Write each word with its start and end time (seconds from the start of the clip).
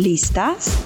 ¿Listas? 0.00 0.78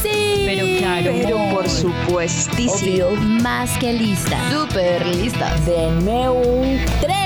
Sí. 0.00 0.44
Pero 0.46 0.64
claro. 0.78 1.10
Pero 1.12 1.36
por 1.52 1.68
supuestísimo. 1.68 3.06
Obvio, 3.08 3.10
más 3.16 3.76
que 3.78 3.92
lista. 3.92 4.38
Súper 4.48 5.04
listas. 5.06 5.66
Denme 5.66 6.28
un 6.30 6.78
3. 7.00 7.16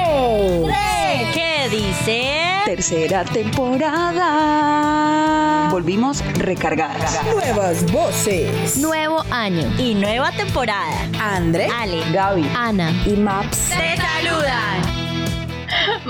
¿Qué 1.34 1.68
dice? 1.70 2.32
Tercera 2.64 3.26
temporada. 3.26 4.30
Volvimos 5.70 6.24
recargadas. 6.38 7.20
Nuevas 7.30 7.84
voces. 7.92 8.78
Nuevo 8.78 9.22
año. 9.30 9.70
Y 9.78 9.94
nueva 9.94 10.32
temporada. 10.32 11.10
André, 11.20 11.68
Ale. 11.78 12.10
Gaby 12.10 12.48
Ana. 12.56 12.90
y 13.04 13.10
Maps. 13.10 13.68
¡Te 13.68 13.98
saludan! 13.98 14.91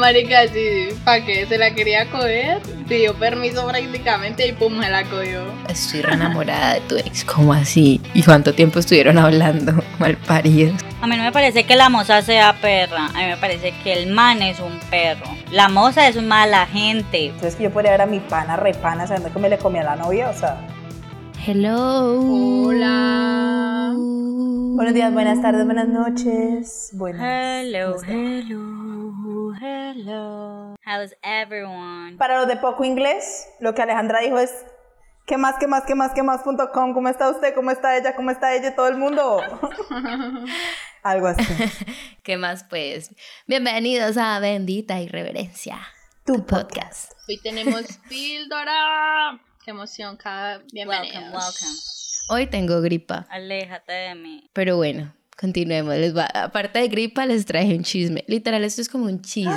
Marica, 0.03 0.49
sí, 0.49 0.89
¿para 1.05 1.25
qué? 1.25 1.47
Se 1.47 1.57
la 1.59 1.73
quería 1.73 2.11
coger, 2.11 2.61
pidió 2.89 3.15
permiso 3.15 3.65
prácticamente 3.69 4.49
y 4.49 4.53
pum, 4.53 4.83
se 4.83 4.91
la 4.91 5.05
cogió. 5.05 5.45
Estoy 5.69 6.03
re 6.03 6.15
enamorada 6.15 6.75
de 6.75 6.81
tu 6.81 6.97
ex. 6.97 7.25
¿Cómo 7.25 7.53
así? 7.53 8.01
¿Y 8.13 8.25
cuánto 8.25 8.53
tiempo 8.53 8.81
estuvieron 8.81 9.17
hablando? 9.17 9.73
Mal 10.01 10.17
paridos. 10.17 10.75
A 11.01 11.07
mí 11.07 11.17
no 11.17 11.23
me 11.23 11.31
parece 11.31 11.63
que 11.63 11.77
la 11.77 11.89
moza 11.89 12.21
sea 12.21 12.53
perra, 12.61 13.07
a 13.15 13.19
mí 13.19 13.27
me 13.27 13.37
parece 13.37 13.73
que 13.85 13.93
el 13.93 14.09
man 14.09 14.43
es 14.43 14.59
un 14.59 14.77
perro. 14.91 15.27
La 15.53 15.69
moza 15.69 16.09
es 16.09 16.21
mala 16.21 16.67
gente. 16.67 17.27
Entonces 17.27 17.55
que 17.55 17.63
yo 17.63 17.71
podría 17.71 17.93
ver 17.93 18.01
a 18.01 18.07
mi 18.07 18.19
pana 18.19 18.57
repana 18.57 19.07
sabiendo 19.07 19.33
que 19.33 19.39
me 19.39 19.49
le 19.49 19.59
comía 19.59 19.83
a 19.83 19.85
la 19.85 19.97
novia, 19.97 20.31
o 20.31 20.35
sea. 20.35 20.67
Hello. 21.45 22.21
Hola. 22.69 23.93
Buenos 23.97 24.95
días, 24.95 25.13
buenas 25.13 25.43
tardes, 25.43 25.65
buenas 25.65 25.89
noches. 25.89 26.91
Buenas. 26.93 27.21
Hello, 27.21 27.97
hello, 28.07 29.53
hello. 29.61 30.77
How's 30.87 31.17
everyone? 31.25 32.17
Para 32.17 32.39
los 32.39 32.47
de 32.47 32.59
poco 32.59 32.85
inglés, 32.85 33.49
lo 33.59 33.75
que 33.75 33.83
Alejandra 33.83 34.21
dijo 34.21 34.39
es 34.39 34.53
¿Qué 35.27 35.37
más, 35.37 35.57
qué 35.59 35.67
más, 35.67 35.83
qué 35.85 35.97
más, 35.97 36.13
qué 36.13 36.23
más.com? 36.23 36.95
¿Cómo 36.95 37.09
está 37.09 37.29
usted? 37.29 37.53
¿Cómo 37.57 37.73
está 37.73 37.97
ella? 37.97 38.15
¿Cómo 38.15 38.31
está 38.31 38.55
ella? 38.55 38.77
Todo 38.77 38.87
el 38.87 38.97
mundo. 38.97 39.41
Algo 41.03 41.27
así. 41.27 41.45
¿Qué 42.23 42.37
más 42.37 42.63
pues? 42.63 43.13
Bienvenidos 43.49 44.17
a 44.17 44.39
Bendita 44.39 45.01
Irreverencia. 45.01 45.81
Tu 46.25 46.47
podcast. 46.47 47.15
Hoy 47.29 47.41
tenemos 47.43 47.83
píldora. 48.09 49.41
Qué 49.65 49.71
emoción, 49.71 50.17
cada 50.17 50.59
bienvenidos. 50.73 51.15
Welcome, 51.15 51.37
welcome. 51.37 51.73
Hoy 52.29 52.47
tengo 52.47 52.81
gripa. 52.81 53.27
Aléjate 53.31 53.93
de 53.93 54.15
mí. 54.15 54.51
Pero 54.53 54.77
bueno, 54.77 55.15
continuemos. 55.39 55.95
Les 55.97 56.17
va- 56.17 56.27
aparte 56.27 56.81
de 56.81 56.89
gripa, 56.89 57.27
les 57.27 57.47
traje 57.47 57.77
un 57.77 57.85
chisme. 57.85 58.25
Literal, 58.27 58.65
esto 58.65 58.81
es 58.81 58.89
como 58.89 59.05
un 59.07 59.23
chisme. 59.23 59.53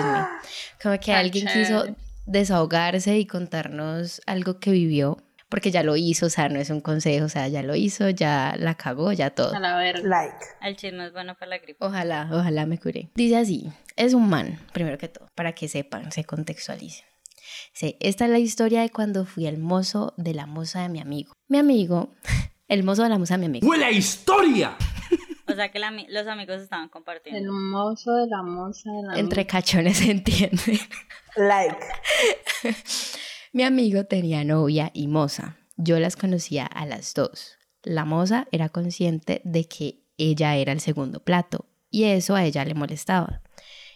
Como 0.81 0.99
que 0.99 1.11
alguien 1.13 1.47
quiso 1.47 1.85
desahogarse 2.25 3.17
y 3.17 3.25
contarnos 3.25 4.21
algo 4.25 4.59
que 4.59 4.71
vivió. 4.71 5.17
Porque 5.47 5.69
ya 5.71 5.83
lo 5.83 5.95
hizo, 5.95 6.25
o 6.25 6.29
sea, 6.29 6.49
no 6.49 6.59
es 6.59 6.69
un 6.71 6.81
consejo, 6.81 7.25
o 7.25 7.29
sea, 7.29 7.47
ya 7.47 7.61
lo 7.61 7.75
hizo, 7.75 8.09
ya 8.09 8.55
la 8.57 8.73
cagó, 8.75 9.11
ya 9.13 9.29
todo. 9.29 9.53
A 9.55 9.59
la 9.59 9.77
verga. 9.77 10.01
Like. 10.07 10.45
El 10.61 10.75
chisme 10.75 11.05
es 11.05 11.13
bueno 11.13 11.35
para 11.35 11.49
la 11.51 11.57
gripe. 11.59 11.77
Ojalá, 11.85 12.27
ojalá 12.31 12.65
me 12.65 12.79
curé. 12.79 13.09
Dice 13.15 13.37
así, 13.37 13.71
es 13.95 14.13
un 14.15 14.27
man, 14.27 14.59
primero 14.73 14.97
que 14.97 15.07
todo, 15.07 15.29
para 15.35 15.53
que 15.53 15.67
sepan, 15.67 16.11
se 16.11 16.25
contextualicen. 16.25 17.05
Sí, 17.73 17.97
esta 17.99 18.25
es 18.25 18.31
la 18.31 18.39
historia 18.39 18.81
de 18.81 18.89
cuando 18.89 19.25
fui 19.25 19.45
el 19.47 19.57
mozo 19.57 20.13
de 20.17 20.33
la 20.33 20.45
moza 20.45 20.81
de 20.81 20.89
mi 20.89 20.99
amigo. 20.99 21.33
Mi 21.47 21.57
amigo, 21.57 22.13
el 22.67 22.83
mozo 22.83 23.03
de 23.03 23.09
la 23.09 23.17
moza 23.19 23.35
de 23.35 23.39
mi 23.39 23.45
amigo. 23.45 23.67
¡Huele 23.67 23.91
historia! 23.91 24.75
O 25.47 25.53
sea 25.53 25.71
que 25.71 25.77
la 25.77 25.91
mi- 25.91 26.07
los 26.09 26.25
amigos 26.27 26.59
estaban 26.61 26.85
El 26.85 26.91
compartiendo. 26.91 27.53
mozo 27.53 28.13
de 28.15 28.27
la 28.27 28.41
moza 28.41 28.89
de 28.91 29.03
la 29.07 29.19
Entre 29.19 29.45
cachones 29.45 29.97
se 29.99 30.09
entiende. 30.11 30.79
Like. 31.35 31.77
Mi 33.53 33.63
amigo 33.63 34.05
tenía 34.05 34.43
novia 34.43 34.91
y 34.93 35.07
moza. 35.07 35.57
Yo 35.77 35.99
las 35.99 36.15
conocía 36.15 36.65
a 36.65 36.85
las 36.85 37.13
dos. 37.13 37.57
La 37.83 38.05
moza 38.05 38.47
era 38.51 38.69
consciente 38.69 39.41
de 39.43 39.67
que 39.67 40.03
ella 40.17 40.55
era 40.55 40.71
el 40.71 40.79
segundo 40.79 41.23
plato 41.23 41.65
y 41.89 42.05
eso 42.05 42.35
a 42.35 42.43
ella 42.43 42.65
le 42.65 42.73
molestaba. 42.73 43.41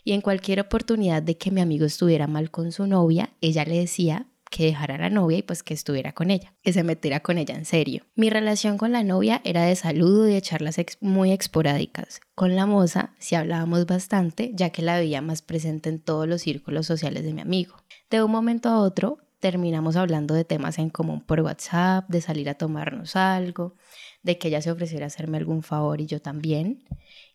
Y 0.03 0.13
en 0.13 0.21
cualquier 0.21 0.59
oportunidad 0.59 1.21
de 1.21 1.37
que 1.37 1.51
mi 1.51 1.61
amigo 1.61 1.85
estuviera 1.85 2.27
mal 2.27 2.51
con 2.51 2.71
su 2.71 2.87
novia, 2.87 3.31
ella 3.41 3.65
le 3.65 3.79
decía 3.79 4.27
que 4.49 4.65
dejara 4.65 4.95
a 4.95 4.97
la 4.97 5.09
novia 5.09 5.37
y 5.37 5.43
pues 5.43 5.63
que 5.63 5.73
estuviera 5.73 6.13
con 6.13 6.31
ella, 6.31 6.53
que 6.63 6.73
se 6.73 6.83
metiera 6.83 7.19
con 7.19 7.37
ella 7.37 7.55
en 7.55 7.65
serio. 7.65 8.03
Mi 8.15 8.29
relación 8.29 8.77
con 8.77 8.91
la 8.91 9.03
novia 9.03 9.41
era 9.43 9.63
de 9.63 9.75
saludo 9.75 10.27
y 10.27 10.33
de 10.33 10.41
charlas 10.41 10.77
muy 11.01 11.31
esporádicas. 11.31 12.19
Con 12.35 12.55
la 12.55 12.65
moza 12.65 13.13
sí 13.19 13.35
hablábamos 13.35 13.85
bastante, 13.85 14.51
ya 14.55 14.71
que 14.71 14.81
la 14.81 14.97
veía 14.97 15.21
más 15.21 15.41
presente 15.41 15.89
en 15.89 15.99
todos 15.99 16.27
los 16.27 16.41
círculos 16.41 16.87
sociales 16.87 17.23
de 17.23 17.33
mi 17.33 17.41
amigo. 17.41 17.75
De 18.09 18.23
un 18.23 18.31
momento 18.31 18.69
a 18.69 18.79
otro 18.79 19.19
terminamos 19.39 19.95
hablando 19.95 20.33
de 20.33 20.43
temas 20.43 20.79
en 20.79 20.89
común 20.89 21.21
por 21.21 21.41
WhatsApp, 21.41 22.09
de 22.09 22.21
salir 22.21 22.49
a 22.49 22.55
tomarnos 22.55 23.15
algo, 23.15 23.75
de 24.21 24.37
que 24.37 24.49
ella 24.49 24.61
se 24.61 24.69
ofreciera 24.71 25.05
a 25.05 25.07
hacerme 25.07 25.37
algún 25.37 25.63
favor 25.63 26.01
y 26.01 26.05
yo 26.05 26.21
también. 26.21 26.83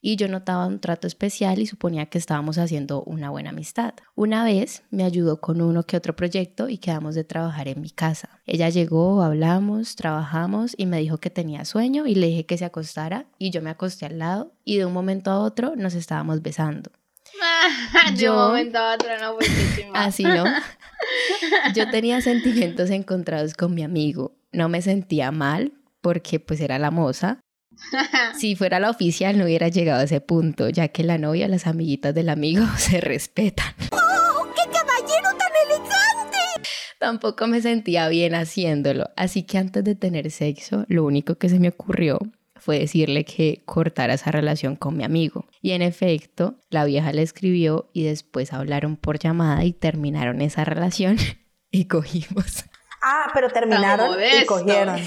Y 0.00 0.16
yo 0.16 0.28
notaba 0.28 0.66
un 0.66 0.80
trato 0.80 1.06
especial 1.06 1.58
y 1.58 1.66
suponía 1.66 2.06
que 2.06 2.18
estábamos 2.18 2.58
haciendo 2.58 3.02
una 3.04 3.30
buena 3.30 3.50
amistad. 3.50 3.94
Una 4.14 4.44
vez 4.44 4.82
me 4.90 5.02
ayudó 5.04 5.40
con 5.40 5.62
uno 5.62 5.84
que 5.84 5.96
otro 5.96 6.14
proyecto 6.14 6.68
y 6.68 6.76
quedamos 6.76 7.14
de 7.14 7.24
trabajar 7.24 7.68
en 7.68 7.80
mi 7.80 7.88
casa. 7.90 8.28
Ella 8.44 8.68
llegó, 8.68 9.22
hablamos, 9.22 9.96
trabajamos 9.96 10.74
y 10.76 10.84
me 10.86 10.98
dijo 11.00 11.18
que 11.18 11.30
tenía 11.30 11.64
sueño 11.64 12.06
y 12.06 12.14
le 12.16 12.26
dije 12.26 12.44
que 12.44 12.58
se 12.58 12.66
acostara 12.66 13.26
y 13.38 13.50
yo 13.50 13.62
me 13.62 13.70
acosté 13.70 14.04
al 14.04 14.18
lado 14.18 14.52
y 14.64 14.76
de 14.76 14.84
un 14.84 14.92
momento 14.92 15.30
a 15.30 15.38
otro 15.40 15.74
nos 15.76 15.94
estábamos 15.94 16.42
besando. 16.42 16.90
de 18.14 18.16
Yo- 18.22 18.32
un 18.34 18.38
momento 18.48 18.78
a 18.78 18.94
otro 18.94 19.08
no 19.18 19.38
chimba. 19.74 20.04
Así, 20.04 20.22
¿no? 20.24 20.44
Yo 21.74 21.90
tenía 21.90 22.20
sentimientos 22.20 22.90
encontrados 22.90 23.54
con 23.54 23.74
mi 23.74 23.82
amigo. 23.82 24.36
No 24.52 24.68
me 24.68 24.82
sentía 24.82 25.30
mal 25.30 25.72
porque 26.04 26.38
pues 26.38 26.60
era 26.60 26.78
la 26.78 26.90
moza. 26.90 27.40
Si 28.38 28.54
fuera 28.54 28.78
la 28.78 28.90
oficial 28.90 29.38
no 29.38 29.46
hubiera 29.46 29.68
llegado 29.68 30.00
a 30.00 30.04
ese 30.04 30.20
punto, 30.20 30.68
ya 30.68 30.88
que 30.88 31.02
la 31.02 31.18
novia 31.18 31.48
las 31.48 31.66
amiguitas 31.66 32.14
del 32.14 32.28
amigo 32.28 32.64
se 32.76 33.00
respetan. 33.00 33.74
¡Oh, 33.90 34.46
qué 34.54 34.70
caballero 34.70 35.30
tan 35.38 35.50
elegante! 35.66 36.68
Tampoco 37.00 37.46
me 37.46 37.62
sentía 37.62 38.06
bien 38.08 38.34
haciéndolo, 38.34 39.08
así 39.16 39.44
que 39.44 39.56
antes 39.56 39.82
de 39.82 39.94
tener 39.94 40.30
sexo, 40.30 40.84
lo 40.88 41.04
único 41.04 41.36
que 41.36 41.48
se 41.48 41.58
me 41.58 41.68
ocurrió 41.68 42.18
fue 42.56 42.78
decirle 42.78 43.24
que 43.24 43.62
cortara 43.64 44.14
esa 44.14 44.30
relación 44.30 44.76
con 44.76 44.96
mi 44.96 45.04
amigo. 45.04 45.46
Y 45.62 45.72
en 45.72 45.82
efecto, 45.82 46.56
la 46.70 46.84
vieja 46.84 47.12
le 47.12 47.22
escribió 47.22 47.90
y 47.94 48.04
después 48.04 48.52
hablaron 48.52 48.96
por 48.96 49.18
llamada 49.18 49.64
y 49.64 49.72
terminaron 49.72 50.42
esa 50.42 50.64
relación 50.64 51.16
y 51.70 51.86
cogimos. 51.86 52.64
Ah, 53.02 53.30
pero 53.34 53.50
terminaron 53.50 54.16
y 54.18 54.46
cogieron. 54.46 55.00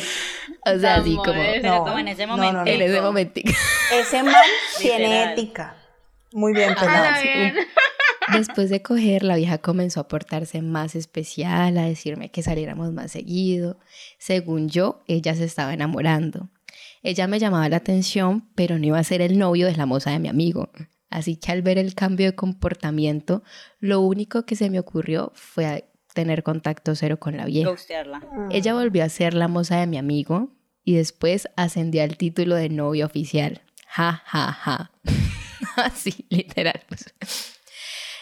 O 0.65 0.79
sea, 0.79 0.95
así 0.95 1.15
como. 1.15 1.33
Pero 1.33 1.79
como 1.83 1.99
en 1.99 2.07
ese 2.07 2.27
momento. 2.27 2.53
no, 2.53 2.65
no. 2.65 2.71
en 2.71 2.81
ese 2.81 3.01
momento. 3.01 3.41
Ese 3.93 4.23
man 4.23 4.35
tiene 4.79 5.33
ética. 5.33 5.75
Muy 6.33 6.53
bien, 6.53 6.71
A 6.71 6.75
pelado. 6.75 7.03
la 7.11 7.21
bien. 7.21 7.55
Después 8.33 8.69
de 8.69 8.81
coger, 8.81 9.23
la 9.23 9.37
vieja 9.37 9.57
comenzó 9.59 10.01
a 10.01 10.07
portarse 10.09 10.61
más 10.61 10.95
especial, 10.95 11.77
a 11.77 11.83
decirme 11.85 12.29
que 12.29 12.43
saliéramos 12.43 12.91
más 12.91 13.11
seguido. 13.11 13.79
Según 14.17 14.67
yo, 14.69 15.03
ella 15.07 15.33
se 15.33 15.45
estaba 15.45 15.73
enamorando. 15.73 16.49
Ella 17.03 17.27
me 17.27 17.39
llamaba 17.39 17.69
la 17.69 17.77
atención, 17.77 18.49
pero 18.55 18.77
no 18.77 18.85
iba 18.85 18.99
a 18.99 19.03
ser 19.03 19.21
el 19.21 19.37
novio 19.37 19.67
de 19.67 19.77
la 19.77 19.85
moza 19.85 20.11
de 20.11 20.19
mi 20.19 20.27
amigo. 20.27 20.69
Así 21.09 21.37
que 21.37 21.53
al 21.53 21.61
ver 21.61 21.77
el 21.77 21.95
cambio 21.95 22.25
de 22.25 22.35
comportamiento, 22.35 23.43
lo 23.79 24.01
único 24.01 24.45
que 24.45 24.57
se 24.57 24.69
me 24.69 24.79
ocurrió 24.79 25.31
fue 25.33 25.89
tener 26.17 26.41
contacto 26.41 26.95
cero 26.95 27.19
con 27.19 27.37
la 27.37 27.45
vieja. 27.45 27.69
Ghostearla. 27.69 28.21
Ella 28.49 28.73
volvió 28.73 29.03
a 29.03 29.09
ser 29.09 29.35
la 29.35 29.47
moza 29.47 29.79
de 29.79 29.85
mi 29.85 29.99
amigo 29.99 30.49
y 30.83 30.95
después 30.95 31.47
ascendió 31.55 32.01
al 32.01 32.17
título 32.17 32.55
de 32.55 32.69
novio 32.69 33.05
oficial. 33.05 33.61
Ja, 33.87 34.23
ja, 34.25 34.51
ja. 34.51 34.91
Así, 35.75 36.25
literal. 36.29 36.81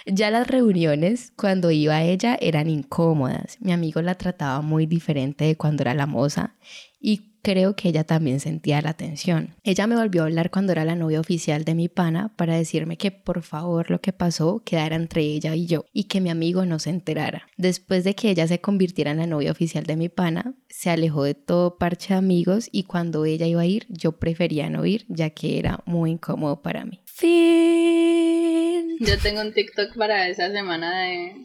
Ya 0.05 0.29
las 0.29 0.45
reuniones, 0.45 1.31
cuando 1.37 1.71
iba 1.71 2.03
ella, 2.03 2.37
eran 2.41 2.69
incómodas. 2.69 3.55
Mi 3.61 3.71
amigo 3.71 4.01
la 4.01 4.15
trataba 4.15 4.59
muy 4.59 4.87
diferente 4.87 5.45
de 5.45 5.55
cuando 5.55 5.83
era 5.83 5.93
la 5.93 6.05
moza 6.05 6.55
y 6.99 7.34
creo 7.45 7.75
que 7.75 7.89
ella 7.89 8.03
también 8.03 8.39
sentía 8.39 8.81
la 8.81 8.95
tensión. 8.95 9.53
Ella 9.63 9.85
me 9.85 9.95
volvió 9.95 10.23
a 10.23 10.25
hablar 10.25 10.49
cuando 10.49 10.71
era 10.71 10.83
la 10.83 10.95
novia 10.95 11.19
oficial 11.19 11.63
de 11.63 11.75
mi 11.75 11.89
pana 11.89 12.33
para 12.35 12.57
decirme 12.57 12.97
que 12.97 13.11
por 13.11 13.43
favor 13.43 13.91
lo 13.91 14.01
que 14.01 14.13
pasó 14.13 14.63
quedara 14.65 14.95
entre 14.95 15.21
ella 15.21 15.53
y 15.53 15.67
yo 15.67 15.85
y 15.93 16.05
que 16.05 16.21
mi 16.21 16.31
amigo 16.31 16.65
no 16.65 16.79
se 16.79 16.89
enterara. 16.89 17.47
Después 17.55 18.03
de 18.03 18.15
que 18.15 18.31
ella 18.31 18.47
se 18.47 18.61
convirtiera 18.61 19.11
en 19.11 19.17
la 19.17 19.27
novia 19.27 19.51
oficial 19.51 19.85
de 19.85 19.95
mi 19.95 20.09
pana, 20.09 20.55
se 20.69 20.89
alejó 20.89 21.23
de 21.23 21.35
todo 21.35 21.77
parche 21.77 22.15
de 22.15 22.17
amigos 22.17 22.67
y 22.71 22.85
cuando 22.85 23.25
ella 23.25 23.45
iba 23.45 23.61
a 23.61 23.67
ir, 23.67 23.85
yo 23.89 24.13
prefería 24.13 24.67
no 24.71 24.83
ir 24.83 25.05
ya 25.07 25.29
que 25.29 25.59
era 25.59 25.83
muy 25.85 26.09
incómodo 26.09 26.63
para 26.63 26.83
mí. 26.83 26.99
Fin. 27.05 28.97
Yo 29.01 29.19
tengo 29.19 29.41
un 29.41 29.53
TikTok 29.53 29.95
para 29.95 30.29
esa 30.29 30.49
semana 30.51 31.03
de, 31.03 31.35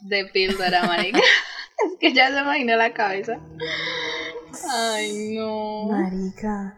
de 0.00 0.24
píldora, 0.24 0.84
marica. 0.84 1.20
es 1.92 1.98
que 1.98 2.12
ya 2.12 2.28
se 2.32 2.40
imaginó 2.40 2.76
la 2.76 2.92
cabeza. 2.92 3.38
Ay, 4.70 5.34
no. 5.36 5.84
Marica, 5.90 6.76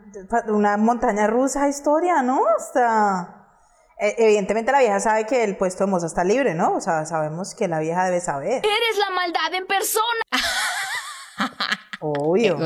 una 0.48 0.76
montaña 0.76 1.26
rusa 1.26 1.68
historia, 1.68 2.22
¿no? 2.22 2.42
Hasta... 2.56 3.46
e- 3.98 4.14
Evidentemente 4.18 4.72
la 4.72 4.80
vieja 4.80 4.98
sabe 5.00 5.26
que 5.26 5.44
el 5.44 5.56
puesto 5.56 5.84
de 5.84 5.90
moza 5.90 6.06
está 6.06 6.24
libre, 6.24 6.54
¿no? 6.54 6.74
O 6.74 6.80
sea, 6.80 7.04
sabemos 7.04 7.54
que 7.54 7.68
la 7.68 7.78
vieja 7.80 8.06
debe 8.06 8.20
saber. 8.20 8.58
Eres 8.64 8.98
la 8.98 9.10
maldad 9.10 9.54
en 9.54 9.66
persona. 9.66 10.22
Obvio. 12.00 12.58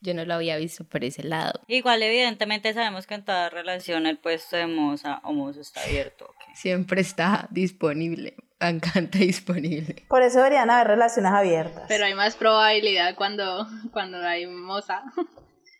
Yo 0.00 0.14
no 0.14 0.24
lo 0.24 0.34
había 0.34 0.56
visto 0.56 0.84
por 0.84 1.02
ese 1.04 1.24
lado. 1.24 1.60
Igual, 1.66 2.02
evidentemente, 2.02 2.72
sabemos 2.74 3.06
que 3.06 3.14
en 3.14 3.24
toda 3.24 3.48
relación 3.48 4.06
el 4.06 4.18
puesto 4.18 4.56
de 4.56 4.66
moza 4.66 5.20
o 5.24 5.32
mozo 5.32 5.60
está 5.60 5.82
abierto. 5.82 6.32
Siempre 6.56 7.02
está 7.02 7.48
disponible. 7.50 8.34
Me 8.58 8.70
encanta 8.70 9.18
disponible. 9.30 10.06
Por 10.08 10.22
eso 10.22 10.38
deberían 10.38 10.70
haber 10.70 10.86
relaciones 10.88 11.30
abiertas. 11.32 11.84
Pero 11.88 12.06
hay 12.06 12.14
más 12.14 12.34
probabilidad 12.36 13.14
cuando, 13.14 13.66
cuando 13.92 14.18
hay 14.18 14.46
moza. 14.46 15.02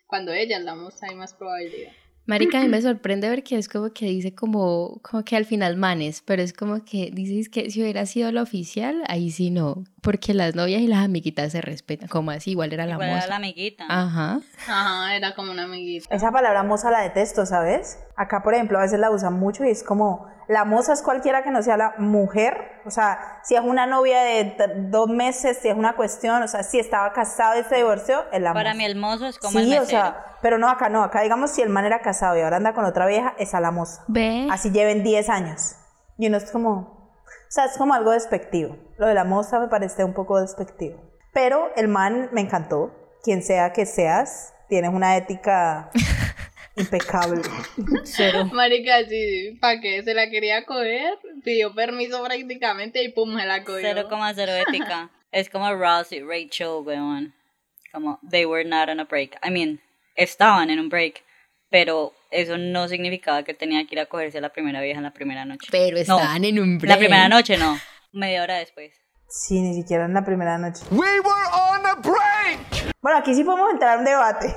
Cuando 0.09 0.31
ella 0.31 0.57
es 0.57 0.63
la 0.63 0.73
moza 0.73 1.07
hay 1.09 1.15
más 1.17 1.33
probabilidad. 1.33 1.91
Marica, 2.27 2.59
a 2.59 2.61
mí 2.61 2.69
me 2.69 2.81
sorprende 2.81 3.29
ver 3.29 3.43
que 3.43 3.57
es 3.57 3.67
como 3.67 3.91
que 3.91 4.05
dice 4.05 4.33
como, 4.33 5.01
como 5.01 5.25
que 5.25 5.35
al 5.35 5.43
final 5.43 5.75
manes, 5.75 6.21
pero 6.25 6.41
es 6.41 6.53
como 6.53 6.85
que 6.85 7.09
dices 7.11 7.49
que 7.49 7.69
si 7.69 7.81
hubiera 7.81 8.05
sido 8.05 8.31
la 8.31 8.41
oficial, 8.41 9.01
ahí 9.09 9.31
sí 9.31 9.49
no, 9.49 9.83
porque 10.01 10.33
las 10.33 10.55
novias 10.55 10.81
y 10.81 10.87
las 10.87 11.03
amiguitas 11.03 11.51
se 11.51 11.59
respetan, 11.59 12.07
como 12.07 12.31
así, 12.31 12.51
igual 12.51 12.71
era 12.71 12.85
la 12.85 12.93
Igual 12.93 13.07
era 13.09 13.15
moza. 13.17 13.27
la 13.27 13.35
amiguita. 13.35 13.85
Ajá. 13.89 14.39
Ajá, 14.67 15.15
era 15.17 15.35
como 15.35 15.51
una 15.51 15.63
amiguita. 15.63 16.13
Esa 16.15 16.31
palabra 16.31 16.63
moza 16.63 16.89
la 16.89 17.01
detesto, 17.01 17.45
¿sabes? 17.45 17.99
Acá, 18.17 18.41
por 18.43 18.53
ejemplo, 18.55 18.79
a 18.79 18.81
veces 18.81 18.99
la 18.99 19.11
usan 19.11 19.33
mucho 19.33 19.63
y 19.63 19.69
es 19.69 19.83
como, 19.83 20.27
la 20.47 20.65
moza 20.65 20.91
es 20.93 21.01
cualquiera 21.03 21.43
que 21.43 21.51
no 21.51 21.61
sea 21.61 21.77
la 21.77 21.93
mujer. 21.99 22.81
O 22.85 22.89
sea, 22.89 23.39
si 23.43 23.53
es 23.55 23.61
una 23.61 23.85
novia 23.85 24.21
de 24.23 24.55
dos 24.89 25.07
meses, 25.07 25.59
si 25.61 25.69
es 25.69 25.75
una 25.75 25.95
cuestión, 25.95 26.41
o 26.41 26.47
sea, 26.47 26.63
si 26.63 26.79
estaba 26.79 27.13
casado 27.13 27.59
y 27.59 27.63
se 27.65 27.75
divorció, 27.75 28.23
es 28.31 28.41
la 28.41 28.53
Para 28.53 28.71
moza. 28.71 28.77
mí 28.77 28.85
el 28.85 28.95
mozo 28.95 29.27
es 29.27 29.37
como 29.37 29.59
el 29.59 29.65
Sí, 29.65 29.69
mesero. 29.69 29.83
o 29.83 29.87
sea, 29.89 30.25
pero 30.41 30.57
no, 30.57 30.67
acá 30.69 30.89
no, 30.89 31.03
acá 31.03 31.21
digamos 31.21 31.51
si 31.51 31.61
el 31.61 31.69
man 31.69 31.85
era 31.85 31.99
casado 32.01 32.35
y 32.37 32.41
ahora 32.41 32.57
anda 32.57 32.73
con 32.73 32.85
otra 32.85 33.05
vieja, 33.05 33.35
es 33.37 33.53
a 33.53 33.59
la 33.61 33.69
moza. 33.71 34.03
Ve. 34.07 34.47
Así 34.51 34.71
lleven 34.71 35.03
10 35.03 35.29
años. 35.29 35.75
Y 36.17 36.27
uno 36.27 36.37
es 36.37 36.49
como, 36.51 36.73
o 37.23 37.49
sea, 37.51 37.65
es 37.65 37.77
como 37.77 37.93
algo 37.93 38.11
despectivo. 38.11 38.75
Lo 38.97 39.05
de 39.05 39.13
la 39.13 39.25
moza 39.25 39.59
me 39.59 39.67
parece 39.67 40.03
un 40.03 40.13
poco 40.15 40.41
despectivo. 40.41 40.99
Pero 41.33 41.69
el 41.75 41.87
man 41.87 42.29
me 42.31 42.41
encantó. 42.41 42.91
Quien 43.23 43.43
sea 43.43 43.73
que 43.73 43.85
seas, 43.85 44.53
tienes 44.69 44.91
una 44.91 45.17
ética 45.17 45.91
impecable. 46.77 47.41
Cero. 48.03 48.45
Marica, 48.53 49.03
sí, 49.07 49.57
¿para 49.59 49.79
qué? 49.81 50.03
Se 50.03 50.13
la 50.13 50.29
quería 50.29 50.65
coger, 50.65 51.17
pidió 51.43 51.73
permiso 51.73 52.23
prácticamente 52.23 53.03
y 53.03 53.09
pum, 53.09 53.37
se 53.37 53.45
la 53.45 53.63
cogió. 53.63 53.87
0,0 53.89 54.63
ética. 54.67 55.09
es 55.31 55.49
como 55.49 55.73
Ross 55.75 56.11
y 56.11 56.21
Rachel, 56.21 56.83
weón. 56.83 57.33
Como, 57.91 58.19
they 58.29 58.45
were 58.45 58.63
not 58.67 58.89
on 58.89 58.99
a 58.99 59.05
break. 59.05 59.37
I 59.45 59.49
mean, 59.49 59.79
estaban 60.15 60.69
en 60.69 60.79
un 60.79 60.89
break, 60.89 61.23
pero 61.69 62.13
eso 62.31 62.57
no 62.57 62.87
significaba 62.87 63.43
que 63.43 63.53
tenía 63.53 63.85
que 63.87 63.95
ir 63.95 63.99
a 63.99 64.05
cogerse 64.05 64.37
a 64.37 64.41
la 64.41 64.49
primera 64.49 64.81
vieja 64.81 64.97
en 64.97 65.03
la 65.03 65.13
primera 65.13 65.45
noche. 65.45 65.67
Pero 65.71 65.95
No, 65.95 66.01
estaban 66.01 66.43
en 66.43 66.59
un 66.59 66.77
break. 66.77 66.89
La 66.89 66.97
primera 66.97 67.29
noche 67.29 67.57
no, 67.57 67.77
media 68.11 68.43
hora 68.43 68.57
después. 68.57 68.93
Sí, 69.29 69.59
ni 69.61 69.73
siquiera 69.73 70.05
en 70.05 70.13
la 70.13 70.23
primera 70.23 70.57
noche. 70.57 70.83
We 70.91 71.19
were 71.19 71.47
on 71.53 71.85
a 71.85 71.95
break! 71.95 72.76
Bueno, 72.99 73.19
aquí 73.19 73.35
sí 73.35 73.43
podemos 73.43 73.71
entrar 73.71 73.93
en 73.93 73.99
un 73.99 74.05
debate. 74.05 74.55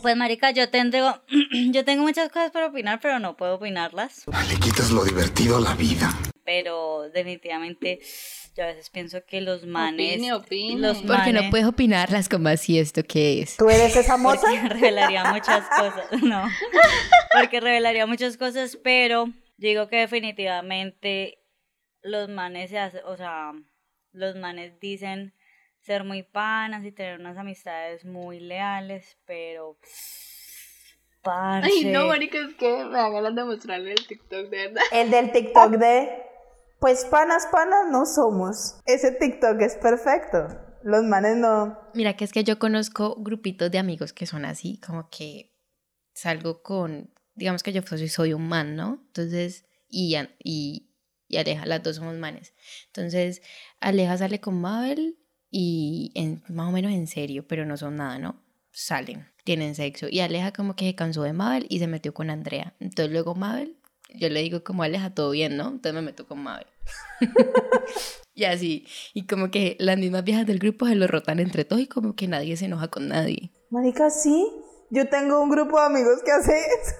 Pues 0.00 0.16
marica, 0.16 0.50
yo 0.50 0.70
tengo, 0.70 1.22
yo 1.72 1.84
tengo 1.84 2.02
muchas 2.02 2.30
cosas 2.30 2.50
para 2.50 2.66
opinar, 2.66 3.00
pero 3.00 3.18
no 3.18 3.36
puedo 3.36 3.56
opinarlas. 3.56 4.24
Le 4.48 4.56
quitas 4.58 4.90
lo 4.90 5.04
divertido 5.04 5.58
a 5.58 5.60
la 5.60 5.74
vida. 5.74 6.10
Pero 6.44 7.10
definitivamente, 7.10 8.00
yo 8.56 8.64
a 8.64 8.68
veces 8.68 8.88
pienso 8.90 9.24
que 9.26 9.42
los 9.42 9.66
manes... 9.66 10.14
Opine, 10.14 10.32
opine. 10.32 10.80
Los 10.80 11.02
Porque 11.02 11.32
no 11.32 11.50
puedes 11.50 11.66
opinarlas 11.66 12.28
como 12.28 12.48
así 12.48 12.78
esto 12.78 13.02
que 13.02 13.42
es. 13.42 13.58
¿Tú 13.58 13.68
eres 13.68 13.94
esa 13.94 14.16
moza? 14.16 14.40
Porque 14.40 14.68
revelaría 14.68 15.30
muchas 15.30 15.68
cosas, 15.68 16.06
no. 16.22 16.48
Porque 17.38 17.60
revelaría 17.60 18.06
muchas 18.06 18.38
cosas, 18.38 18.78
pero 18.82 19.28
digo 19.58 19.88
que 19.88 19.96
definitivamente 19.96 21.38
los 22.02 22.28
manes 22.30 22.70
se 22.70 22.78
hacen, 22.78 23.02
o 23.04 23.16
sea, 23.16 23.52
los 24.12 24.34
manes 24.36 24.80
dicen 24.80 25.34
ser 25.82 26.04
muy 26.04 26.22
panas 26.22 26.84
y 26.84 26.92
tener 26.92 27.18
unas 27.18 27.36
amistades 27.36 28.04
muy 28.04 28.40
leales, 28.40 29.16
pero 29.26 29.76
parce, 31.22 31.70
Ay, 31.70 31.84
no, 31.86 32.06
marica, 32.06 32.38
es 32.38 32.54
que 32.54 32.84
me 32.84 32.96
dan 32.96 33.12
ganas 33.12 33.34
de 33.34 33.44
mostrarle 33.44 33.92
el 33.92 34.06
TikTok, 34.06 34.48
de 34.48 34.68
verdad. 34.68 34.82
El 34.92 35.10
del 35.10 35.32
TikTok 35.32 35.72
de, 35.72 36.08
pues 36.80 37.04
panas, 37.04 37.48
panas 37.50 37.90
no 37.90 38.06
somos. 38.06 38.80
Ese 38.86 39.12
TikTok 39.12 39.60
es 39.60 39.76
perfecto. 39.76 40.48
Los 40.84 41.04
manes 41.04 41.36
no. 41.36 41.78
Mira 41.94 42.16
que 42.16 42.24
es 42.24 42.32
que 42.32 42.44
yo 42.44 42.58
conozco 42.58 43.16
grupitos 43.18 43.70
de 43.70 43.78
amigos 43.78 44.12
que 44.12 44.26
son 44.26 44.44
así, 44.44 44.80
como 44.80 45.08
que 45.10 45.52
salgo 46.12 46.62
con, 46.62 47.12
digamos 47.34 47.62
que 47.62 47.72
yo 47.72 47.82
soy, 47.82 48.08
soy 48.08 48.32
un 48.32 48.48
man, 48.48 48.74
¿no? 48.74 49.00
Entonces, 49.06 49.64
y, 49.88 50.16
y, 50.42 50.90
y 51.28 51.36
Aleja, 51.36 51.66
las 51.66 51.82
dos 51.82 51.96
somos 51.96 52.16
manes. 52.16 52.54
Entonces, 52.86 53.42
Aleja 53.80 54.16
sale 54.16 54.40
con 54.40 54.60
Mabel 54.60 55.21
y 55.52 56.10
en, 56.14 56.42
más 56.48 56.68
o 56.68 56.72
menos 56.72 56.90
en 56.90 57.06
serio, 57.06 57.46
pero 57.46 57.64
no 57.64 57.76
son 57.76 57.96
nada, 57.96 58.18
¿no? 58.18 58.42
Salen, 58.72 59.28
tienen 59.44 59.76
sexo. 59.76 60.08
Y 60.10 60.20
Aleja 60.20 60.52
como 60.52 60.74
que 60.74 60.86
se 60.86 60.94
cansó 60.96 61.22
de 61.22 61.32
Mabel 61.32 61.66
y 61.68 61.78
se 61.78 61.86
metió 61.86 62.12
con 62.12 62.30
Andrea. 62.30 62.74
Entonces 62.80 63.12
luego 63.12 63.34
Mabel, 63.34 63.76
yo 64.14 64.28
le 64.30 64.40
digo 64.42 64.64
como 64.64 64.82
Aleja, 64.82 65.14
todo 65.14 65.30
bien, 65.30 65.56
¿no? 65.56 65.68
Entonces 65.68 65.94
me 65.94 66.02
meto 66.02 66.26
con 66.26 66.42
Mabel. 66.42 66.66
Y 68.34 68.44
así, 68.44 68.86
y 69.12 69.26
como 69.26 69.50
que 69.50 69.76
las 69.78 69.98
mismas 69.98 70.24
viejas 70.24 70.46
del 70.46 70.58
grupo 70.58 70.86
se 70.86 70.94
lo 70.94 71.06
rotan 71.06 71.38
entre 71.38 71.66
todos 71.66 71.82
y 71.82 71.86
como 71.86 72.16
que 72.16 72.28
nadie 72.28 72.56
se 72.56 72.64
enoja 72.64 72.88
con 72.88 73.08
nadie. 73.08 73.52
Marica, 73.68 74.08
sí. 74.08 74.50
Yo 74.88 75.06
tengo 75.10 75.42
un 75.42 75.50
grupo 75.50 75.78
de 75.78 75.84
amigos 75.84 76.22
que 76.24 76.32
hace 76.32 76.58
eso. 76.58 76.94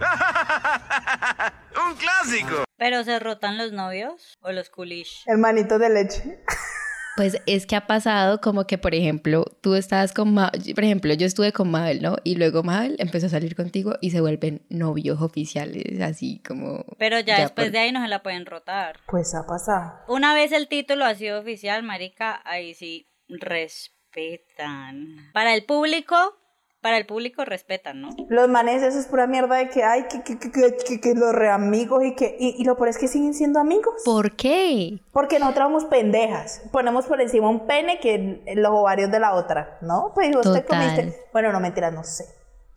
¡Un 1.86 1.96
clásico! 1.96 2.64
pero 2.78 3.04
se 3.04 3.18
rotan 3.18 3.58
los 3.58 3.72
novios 3.72 4.36
o 4.40 4.52
los 4.52 4.70
coolish. 4.70 5.24
Hermanito 5.26 5.78
de 5.78 5.90
leche. 5.90 6.42
Pues 7.16 7.40
es 7.46 7.66
que 7.66 7.76
ha 7.76 7.86
pasado 7.86 8.40
como 8.40 8.66
que, 8.66 8.76
por 8.78 8.94
ejemplo, 8.94 9.44
tú 9.62 9.74
estabas 9.74 10.12
con 10.12 10.34
Mabel, 10.34 10.74
por 10.74 10.84
ejemplo, 10.84 11.14
yo 11.14 11.26
estuve 11.26 11.52
con 11.52 11.70
Mabel, 11.70 12.02
¿no? 12.02 12.16
Y 12.24 12.34
luego 12.36 12.62
Mabel 12.62 12.96
empezó 12.98 13.26
a 13.26 13.30
salir 13.30 13.54
contigo 13.56 13.94
y 14.02 14.10
se 14.10 14.20
vuelven 14.20 14.62
novios 14.68 15.20
oficiales, 15.22 16.00
así 16.02 16.42
como... 16.46 16.84
Pero 16.98 17.18
ya, 17.20 17.40
después 17.40 17.66
por- 17.68 17.72
de 17.72 17.78
ahí 17.78 17.92
no 17.92 18.02
se 18.02 18.08
la 18.08 18.22
pueden 18.22 18.44
rotar. 18.46 19.00
Pues 19.08 19.34
ha 19.34 19.46
pasado. 19.46 19.94
Una 20.08 20.34
vez 20.34 20.52
el 20.52 20.68
título 20.68 21.04
ha 21.06 21.14
sido 21.14 21.40
oficial, 21.40 21.82
marica, 21.82 22.42
ahí 22.44 22.74
sí 22.74 23.08
respetan. 23.28 25.30
Para 25.32 25.54
el 25.54 25.64
público, 25.64 26.16
para 26.86 26.98
el 26.98 27.04
público 27.06 27.44
respetan, 27.44 28.00
¿no? 28.00 28.10
Los 28.28 28.48
manes, 28.48 28.80
eso 28.80 28.96
es 28.96 29.06
pura 29.06 29.26
mierda 29.26 29.56
de 29.56 29.68
que, 29.70 29.82
ay, 29.82 30.04
que, 30.08 30.22
que, 30.22 30.38
que, 30.38 30.52
que, 30.52 30.76
que- 30.86 31.00
que 31.00 31.14
los 31.16 31.32
reamigos 31.32 32.04
y 32.04 32.14
que. 32.14 32.36
Y, 32.38 32.54
y 32.62 32.64
lo 32.64 32.76
peor 32.76 32.90
es 32.90 32.96
que 32.98 33.08
siguen 33.08 33.34
siendo 33.34 33.58
amigos. 33.58 34.02
¿Por 34.04 34.36
qué? 34.36 35.00
Porque 35.10 35.40
nosotros 35.40 35.64
somos 35.66 35.84
pendejas. 35.86 36.62
Ponemos 36.70 37.06
por 37.06 37.20
encima 37.20 37.48
un 37.50 37.66
pene 37.66 37.98
que 37.98 38.40
los 38.54 38.70
ovarios 38.70 39.10
de 39.10 39.18
la 39.18 39.34
otra, 39.34 39.78
¿no? 39.82 40.12
Pues 40.14 40.30
vos 40.32 40.42
te 40.52 40.60
Total. 40.60 40.64
comiste. 40.94 41.16
Bueno, 41.32 41.50
no 41.50 41.58
mentira, 41.58 41.90
no 41.90 42.04
sé. 42.04 42.24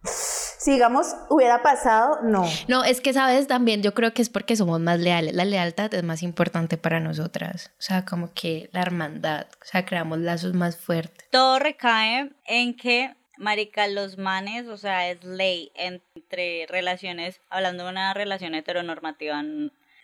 Si 0.04 0.72
digamos 0.72 1.16
hubiera 1.30 1.62
pasado, 1.62 2.20
no. 2.24 2.46
No, 2.68 2.84
es 2.84 3.00
que, 3.02 3.14
¿sabes? 3.14 3.46
También 3.48 3.82
yo 3.84 3.94
creo 3.94 4.14
que 4.14 4.22
es 4.24 4.30
porque 4.30 4.56
somos 4.56 4.80
más 4.80 5.00
leales. 5.00 5.34
La 5.36 5.46
lealtad 5.46 5.94
es 5.94 6.04
más 6.04 6.24
importante 6.24 6.78
para 6.78 7.00
nosotras. 7.00 7.72
O 7.78 7.82
sea, 7.82 8.06
como 8.06 8.34
que 8.34 8.70
la 8.74 8.82
hermandad. 8.82 9.46
O 9.62 9.66
sea, 9.66 9.86
creamos 9.86 10.18
lazos 10.20 10.54
más 10.56 10.78
fuertes. 10.78 11.30
Todo 11.32 11.60
recae 11.60 12.32
en 12.46 12.76
que, 12.76 13.16
marica, 13.40 13.88
los 13.88 14.18
manes, 14.18 14.68
o 14.68 14.78
sea, 14.78 15.10
es 15.10 15.24
ley 15.24 15.72
entre 15.74 16.68
relaciones, 16.68 17.42
hablando 17.50 17.86
de 17.86 17.90
una 17.90 18.14
relación 18.14 18.54
heteronormativa, 18.54 19.42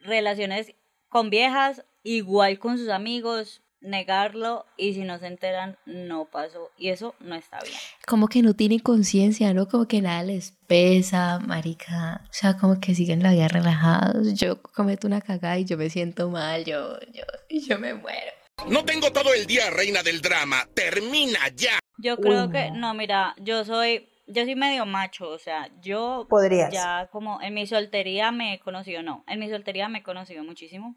relaciones 0.02 0.74
con 1.10 1.30
viejas, 1.30 1.84
igual 2.04 2.58
con 2.58 2.78
sus 2.78 2.90
amigos, 2.90 3.62
negarlo 3.82 4.66
y 4.78 4.94
si 4.94 5.02
no 5.02 5.20
se 5.20 5.28
enteran, 5.28 5.78
no 5.86 6.26
pasó. 6.26 6.72
Y 6.78 6.90
eso 6.90 7.14
no 7.20 7.36
está 7.36 7.60
bien. 7.62 7.78
Como 8.08 8.28
que 8.28 8.42
no 8.42 8.56
tienen 8.56 8.80
conciencia, 8.80 9.54
¿no? 9.54 9.68
Como 9.68 9.88
que 9.88 10.02
nada 10.02 10.24
les 10.24 10.54
pesa, 10.68 11.40
marica. 11.40 12.22
O 12.24 12.34
sea, 12.34 12.58
como 12.58 12.80
que 12.80 12.96
siguen 12.96 13.22
la 13.22 13.32
vida 13.32 13.48
relajados. 13.48 14.34
Yo 14.34 14.62
cometo 14.62 15.08
una 15.08 15.22
cagada 15.22 15.60
y 15.60 15.66
yo 15.66 15.78
me 15.78 15.90
siento 15.90 16.30
mal, 16.30 16.66
yo, 16.66 17.00
yo, 17.14 17.24
y 17.50 17.62
yo 17.62 17.78
me 17.78 17.94
muero. 17.94 18.32
No 18.68 18.86
tengo 18.86 19.12
todo 19.12 19.34
el 19.34 19.46
día, 19.46 19.70
reina 19.70 20.02
del 20.02 20.22
drama. 20.22 20.68
Termina 20.74 21.40
ya. 21.56 21.80
Yo 21.98 22.18
creo 22.18 22.50
que, 22.50 22.72
no, 22.72 22.94
mira, 22.94 23.36
yo 23.38 23.64
soy, 23.64 24.10
yo 24.28 24.44
soy 24.44 24.56
medio 24.56 24.86
macho, 24.86 25.30
o 25.30 25.40
sea, 25.40 25.70
yo 25.82 26.28
Podrías. 26.30 26.72
ya 26.72 27.10
como 27.12 27.42
en 27.42 27.54
mi 27.54 27.66
soltería 27.68 28.32
me 28.32 28.54
he 28.54 28.60
conocido, 28.60 29.02
no, 29.02 29.24
en 29.28 29.40
mi 29.40 29.50
soltería 29.50 29.88
me 29.88 30.00
he 30.00 30.04
conocido 30.04 30.44
muchísimo 30.44 30.96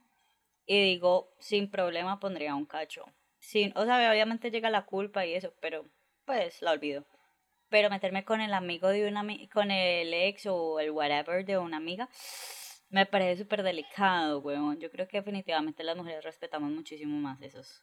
y 0.67 0.83
digo, 0.83 1.31
sin 1.39 1.71
problema 1.71 2.21
pondría 2.21 2.55
un 2.55 2.67
cacho. 2.67 3.07
Sin, 3.39 3.73
o 3.77 3.85
sea, 3.85 4.11
obviamente 4.11 4.51
llega 4.51 4.69
la 4.69 4.85
culpa 4.85 5.25
y 5.25 5.35
eso, 5.35 5.55
pero 5.61 5.87
pues 6.25 6.61
la 6.61 6.73
olvido. 6.73 7.07
Pero 7.71 7.91
meterme 7.91 8.25
con 8.25 8.41
el 8.41 8.53
amigo 8.53 8.89
de 8.89 9.09
una 9.09 9.25
con 9.53 9.71
el 9.71 10.13
ex 10.13 10.47
o 10.47 10.81
el 10.81 10.91
whatever 10.91 11.45
de 11.45 11.59
una 11.59 11.79
amiga, 11.79 12.09
me 12.91 13.07
parece 13.07 13.43
súper 13.43 13.63
delicado, 13.63 14.41
weón. 14.41 14.79
Yo 14.79 14.91
creo 14.91 15.09
que 15.09 15.19
definitivamente 15.19 15.85
las 15.85 15.97
mujeres 15.97 16.25
respetamos 16.25 16.71
muchísimo 16.71 17.19
más 17.19 17.41
esos, 17.41 17.83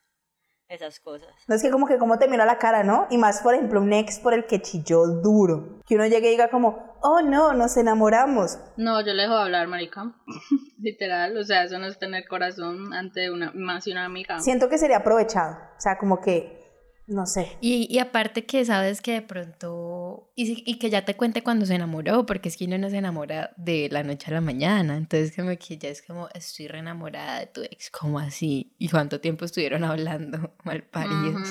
esas 0.70 1.00
cosas. 1.00 1.30
No 1.48 1.56
es 1.56 1.62
que 1.62 1.70
como 1.70 1.88
que 1.88 1.98
como 1.98 2.18
te 2.18 2.28
mira 2.28 2.46
la 2.46 2.58
cara, 2.58 2.84
¿no? 2.84 3.08
Y 3.10 3.18
más, 3.18 3.42
por 3.42 3.54
ejemplo, 3.54 3.82
un 3.82 3.94
ex 3.94 4.20
por 4.20 4.34
el 4.34 4.46
que 4.46 4.62
chilló 4.62 5.06
duro. 5.06 5.80
Que 5.86 5.96
uno 5.96 6.06
llegue 6.06 6.28
y 6.28 6.32
diga 6.32 6.50
como, 6.50 6.96
oh 7.02 7.22
no, 7.22 7.54
nos 7.54 7.78
enamoramos. 7.78 8.58
No, 8.78 9.00
yo 9.06 9.14
le 9.14 9.24
dejo 9.24 9.36
de 9.36 9.44
hablar, 9.44 9.68
marica. 9.68 10.14
Literal, 10.80 11.38
o 11.38 11.44
sea, 11.44 11.64
eso 11.64 11.78
no 11.80 11.88
es 11.88 12.00
tener 12.00 12.28
corazón 12.28 12.94
ante 12.94 13.32
una, 13.32 13.52
más 13.54 13.86
de 13.86 13.92
una 13.92 14.06
amiga. 14.06 14.40
Siento 14.40 14.70
que 14.70 14.78
sería 14.78 14.98
aprovechado. 14.98 15.58
O 15.78 15.82
sea, 15.82 15.98
como 15.98 16.20
que 16.22 16.65
no 17.08 17.26
sé. 17.26 17.58
Y, 17.62 17.88
y 17.90 18.00
aparte 18.00 18.46
que 18.46 18.66
sabes 18.66 19.02
que 19.02 19.14
de 19.14 19.22
pronto, 19.22 20.32
y, 20.36 20.48
si- 20.48 20.64
y 20.66 20.78
que 20.80 20.90
ya 20.90 21.06
te 21.06 21.16
cuente 21.16 21.44
cuando 21.44 21.66
se 21.66 21.76
enamoró, 21.76 22.26
porque 22.26 22.50
es 22.50 22.58
que 22.58 22.66
uno 22.66 22.78
no 22.78 22.90
se 22.90 22.98
enamora 22.98 23.52
de 23.58 23.88
la 23.92 24.04
noche 24.04 24.32
a 24.32 24.34
la 24.36 24.42
mañana, 24.42 24.98
entonces 24.98 25.36
como 25.36 25.50
que 25.58 25.78
ya 25.78 25.90
es 25.90 26.02
como, 26.02 26.28
estoy 26.34 26.68
re 26.68 26.80
enamorada 26.80 27.40
de 27.40 27.46
tu 27.48 27.62
ex, 27.62 27.90
como 27.92 28.20
así? 28.20 28.74
¿Y 28.80 28.90
cuánto 28.90 29.20
tiempo 29.22 29.46
estuvieron 29.46 29.84
hablando 29.84 30.54
mal 30.64 30.84
paridos? 30.84 31.48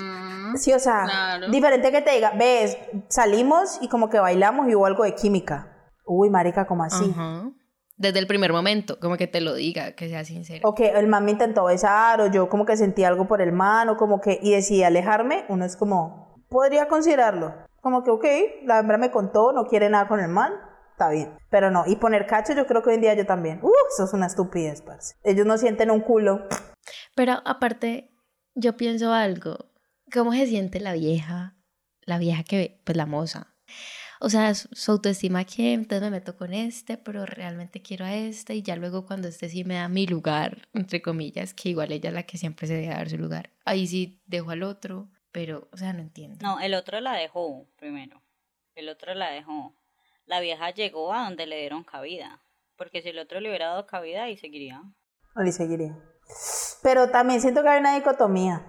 Sí, 0.56 0.72
o 0.72 0.78
sea, 0.78 1.04
Claro. 1.04 1.48
diferente 1.50 1.90
que 1.90 2.02
te 2.02 2.12
diga, 2.12 2.32
ves, 2.38 2.76
salimos 3.08 3.78
y 3.80 3.88
como 3.88 4.08
que 4.10 4.18
bailamos 4.18 4.68
y 4.68 4.74
hubo 4.74 4.86
algo 4.86 5.04
de 5.04 5.14
química. 5.14 5.70
Uy, 6.06 6.30
marica, 6.30 6.66
como 6.66 6.84
así? 6.84 7.10
Ajá. 7.10 7.50
Desde 7.96 8.18
el 8.18 8.26
primer 8.26 8.52
momento, 8.52 8.98
como 8.98 9.16
que 9.16 9.28
te 9.28 9.40
lo 9.40 9.54
diga, 9.54 9.92
que 9.92 10.08
sea 10.08 10.24
sincero. 10.24 10.68
O 10.68 10.74
que 10.74 10.88
el 10.90 11.06
man 11.06 11.24
me 11.24 11.30
intentó 11.30 11.64
besar, 11.64 12.20
o 12.20 12.30
yo 12.30 12.48
como 12.48 12.64
que 12.66 12.76
sentí 12.76 13.04
algo 13.04 13.28
por 13.28 13.40
el 13.40 13.52
man, 13.52 13.88
o 13.88 13.96
como 13.96 14.20
que, 14.20 14.38
y 14.42 14.50
decidí 14.50 14.82
alejarme, 14.82 15.44
uno 15.48 15.64
es 15.64 15.76
como, 15.76 16.44
podría 16.48 16.88
considerarlo. 16.88 17.54
Como 17.80 18.02
que, 18.02 18.10
ok, 18.10 18.24
la 18.64 18.80
hembra 18.80 18.98
me 18.98 19.10
contó, 19.10 19.52
no 19.52 19.66
quiere 19.66 19.90
nada 19.90 20.08
con 20.08 20.18
el 20.18 20.28
man, 20.28 20.52
está 20.90 21.10
bien. 21.10 21.38
Pero 21.50 21.70
no, 21.70 21.84
y 21.86 21.96
poner 21.96 22.26
cacho, 22.26 22.52
yo 22.52 22.66
creo 22.66 22.82
que 22.82 22.90
hoy 22.90 22.94
en 22.96 23.02
día 23.02 23.14
yo 23.14 23.26
también. 23.26 23.60
Uh, 23.62 23.70
eso 23.92 24.04
es 24.04 24.12
una 24.12 24.26
estupidez, 24.26 24.82
parce. 24.82 25.14
Ellos 25.22 25.46
no 25.46 25.56
sienten 25.56 25.90
un 25.90 26.00
culo. 26.00 26.48
Pero 27.14 27.34
aparte, 27.44 28.10
yo 28.54 28.76
pienso 28.76 29.12
algo. 29.12 29.70
¿Cómo 30.12 30.32
se 30.32 30.46
siente 30.46 30.80
la 30.80 30.92
vieja? 30.94 31.56
La 32.06 32.18
vieja 32.18 32.42
que, 32.42 32.80
pues 32.84 32.96
la 32.96 33.06
moza. 33.06 33.53
O 34.20 34.30
sea, 34.30 34.54
su, 34.54 34.92
autoestima 34.92 35.44
que 35.44 35.72
entonces 35.72 36.02
me 36.02 36.18
meto 36.18 36.36
con 36.36 36.54
este, 36.54 36.96
pero 36.96 37.26
realmente 37.26 37.82
quiero 37.82 38.04
a 38.04 38.14
este 38.14 38.54
y 38.54 38.62
ya 38.62 38.76
luego 38.76 39.06
cuando 39.06 39.28
este 39.28 39.48
sí 39.48 39.64
me 39.64 39.74
da 39.74 39.88
mi 39.88 40.06
lugar, 40.06 40.68
entre 40.72 41.02
comillas, 41.02 41.54
que 41.54 41.70
igual 41.70 41.92
ella 41.92 42.10
es 42.10 42.14
la 42.14 42.22
que 42.24 42.38
siempre 42.38 42.66
se 42.66 42.74
debe 42.74 42.94
dar 42.94 43.08
su 43.08 43.18
lugar. 43.18 43.50
Ahí 43.64 43.86
sí 43.86 44.22
dejo 44.26 44.50
al 44.50 44.62
otro, 44.62 45.08
pero, 45.32 45.68
o 45.72 45.76
sea, 45.76 45.92
no 45.92 46.00
entiendo. 46.00 46.38
No, 46.42 46.60
el 46.60 46.74
otro 46.74 47.00
la 47.00 47.14
dejó 47.14 47.66
primero. 47.76 48.22
El 48.74 48.88
otro 48.88 49.14
la 49.14 49.30
dejó. 49.30 49.74
La 50.26 50.40
vieja 50.40 50.70
llegó 50.70 51.12
a 51.12 51.24
donde 51.24 51.46
le 51.46 51.58
dieron 51.58 51.84
cabida. 51.84 52.40
Porque 52.76 53.02
si 53.02 53.10
el 53.10 53.18
otro 53.18 53.40
le 53.40 53.48
hubiera 53.48 53.66
dado 53.66 53.86
cabida, 53.86 54.24
ahí 54.24 54.36
seguiría. 54.36 54.82
Le 55.36 55.52
seguiría. 55.52 55.96
Pero 56.82 57.10
también 57.10 57.40
siento 57.40 57.62
que 57.62 57.68
hay 57.68 57.80
una 57.80 57.94
dicotomía. 57.94 58.64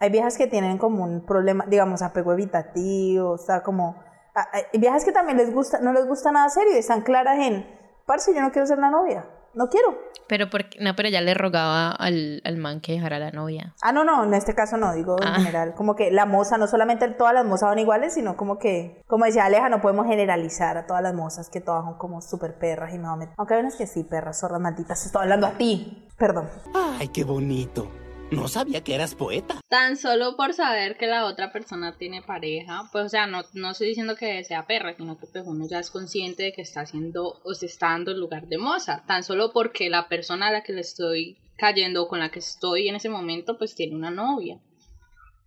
Hay 0.00 0.10
viejas 0.10 0.36
que 0.36 0.46
tienen 0.46 0.78
como 0.78 1.04
un 1.04 1.24
problema, 1.26 1.64
digamos, 1.66 2.02
apego 2.02 2.32
evitativo, 2.32 3.30
o 3.30 3.38
sea, 3.38 3.62
como... 3.62 4.07
Hay 4.52 4.78
viejas 4.78 5.04
que 5.04 5.12
también 5.12 5.38
les 5.38 5.52
gusta, 5.52 5.80
no 5.80 5.92
les 5.92 6.06
gusta 6.06 6.30
nada 6.32 6.48
serio 6.48 6.74
y 6.74 6.78
están 6.78 7.02
claras 7.02 7.38
en, 7.38 7.66
parce, 8.06 8.34
yo 8.34 8.40
no 8.40 8.50
quiero 8.52 8.66
ser 8.66 8.78
la 8.78 8.90
novia, 8.90 9.24
no 9.54 9.68
quiero. 9.68 9.98
Pero 10.28 10.50
porque, 10.50 10.78
no, 10.80 10.94
pero 10.94 11.08
ya 11.08 11.22
le 11.22 11.32
rogaba 11.32 11.90
al, 11.90 12.42
al 12.44 12.56
man 12.58 12.80
que 12.82 12.92
dejara 12.92 13.16
a 13.16 13.18
la 13.18 13.30
novia. 13.30 13.74
Ah, 13.80 13.92
no, 13.92 14.04
no, 14.04 14.24
en 14.24 14.34
este 14.34 14.54
caso 14.54 14.76
no, 14.76 14.92
digo 14.92 15.16
en 15.22 15.26
Ah. 15.28 15.34
general. 15.36 15.74
Como 15.74 15.96
que 15.96 16.10
la 16.10 16.26
moza, 16.26 16.58
no 16.58 16.66
solamente 16.66 17.08
todas 17.08 17.32
las 17.32 17.46
mozas 17.46 17.70
son 17.70 17.78
iguales, 17.78 18.12
sino 18.12 18.36
como 18.36 18.58
que, 18.58 19.02
como 19.06 19.24
decía 19.24 19.46
Aleja, 19.46 19.70
no 19.70 19.80
podemos 19.80 20.06
generalizar 20.06 20.76
a 20.76 20.86
todas 20.86 21.02
las 21.02 21.14
mozas 21.14 21.48
que 21.48 21.62
todas 21.62 21.82
son 21.84 21.94
como 21.96 22.20
súper 22.20 22.58
perras 22.58 22.92
y 22.92 22.98
me 22.98 23.04
va 23.04 23.14
a 23.14 23.16
meter. 23.16 23.34
Aunque 23.38 23.54
hay 23.54 23.60
unas 23.60 23.76
que 23.76 23.86
sí, 23.86 24.04
perras, 24.04 24.38
zorras 24.40 24.60
malditas, 24.60 25.04
estoy 25.06 25.22
hablando 25.22 25.46
a 25.46 25.52
ti. 25.52 26.06
Perdón. 26.18 26.50
Ay, 26.98 27.08
qué 27.08 27.24
bonito. 27.24 27.88
No 28.30 28.46
sabía 28.46 28.84
que 28.84 28.94
eras 28.94 29.14
poeta. 29.14 29.60
Tan 29.68 29.96
solo 29.96 30.36
por 30.36 30.52
saber 30.52 30.98
que 30.98 31.06
la 31.06 31.24
otra 31.24 31.50
persona 31.50 31.96
tiene 31.96 32.20
pareja, 32.22 32.82
pues 32.92 33.06
o 33.06 33.08
sea, 33.08 33.26
no, 33.26 33.42
no 33.54 33.70
estoy 33.70 33.88
diciendo 33.88 34.16
que 34.16 34.44
sea 34.44 34.66
perra, 34.66 34.94
sino 34.94 35.18
que 35.18 35.26
pues 35.26 35.44
uno 35.46 35.66
ya 35.68 35.78
es 35.78 35.90
consciente 35.90 36.42
de 36.42 36.52
que 36.52 36.60
está 36.62 36.82
haciendo 36.82 37.40
o 37.42 37.54
se 37.54 37.66
está 37.66 37.88
dando 37.88 38.10
el 38.10 38.20
lugar 38.20 38.46
de 38.46 38.58
moza. 38.58 39.02
Tan 39.06 39.22
solo 39.24 39.50
porque 39.52 39.88
la 39.88 40.08
persona 40.08 40.48
a 40.48 40.52
la 40.52 40.62
que 40.62 40.74
le 40.74 40.82
estoy 40.82 41.38
cayendo 41.56 42.02
o 42.02 42.08
con 42.08 42.18
la 42.20 42.30
que 42.30 42.38
estoy 42.40 42.88
en 42.88 42.96
ese 42.96 43.08
momento, 43.08 43.56
pues 43.56 43.74
tiene 43.74 43.96
una 43.96 44.10
novia. 44.10 44.60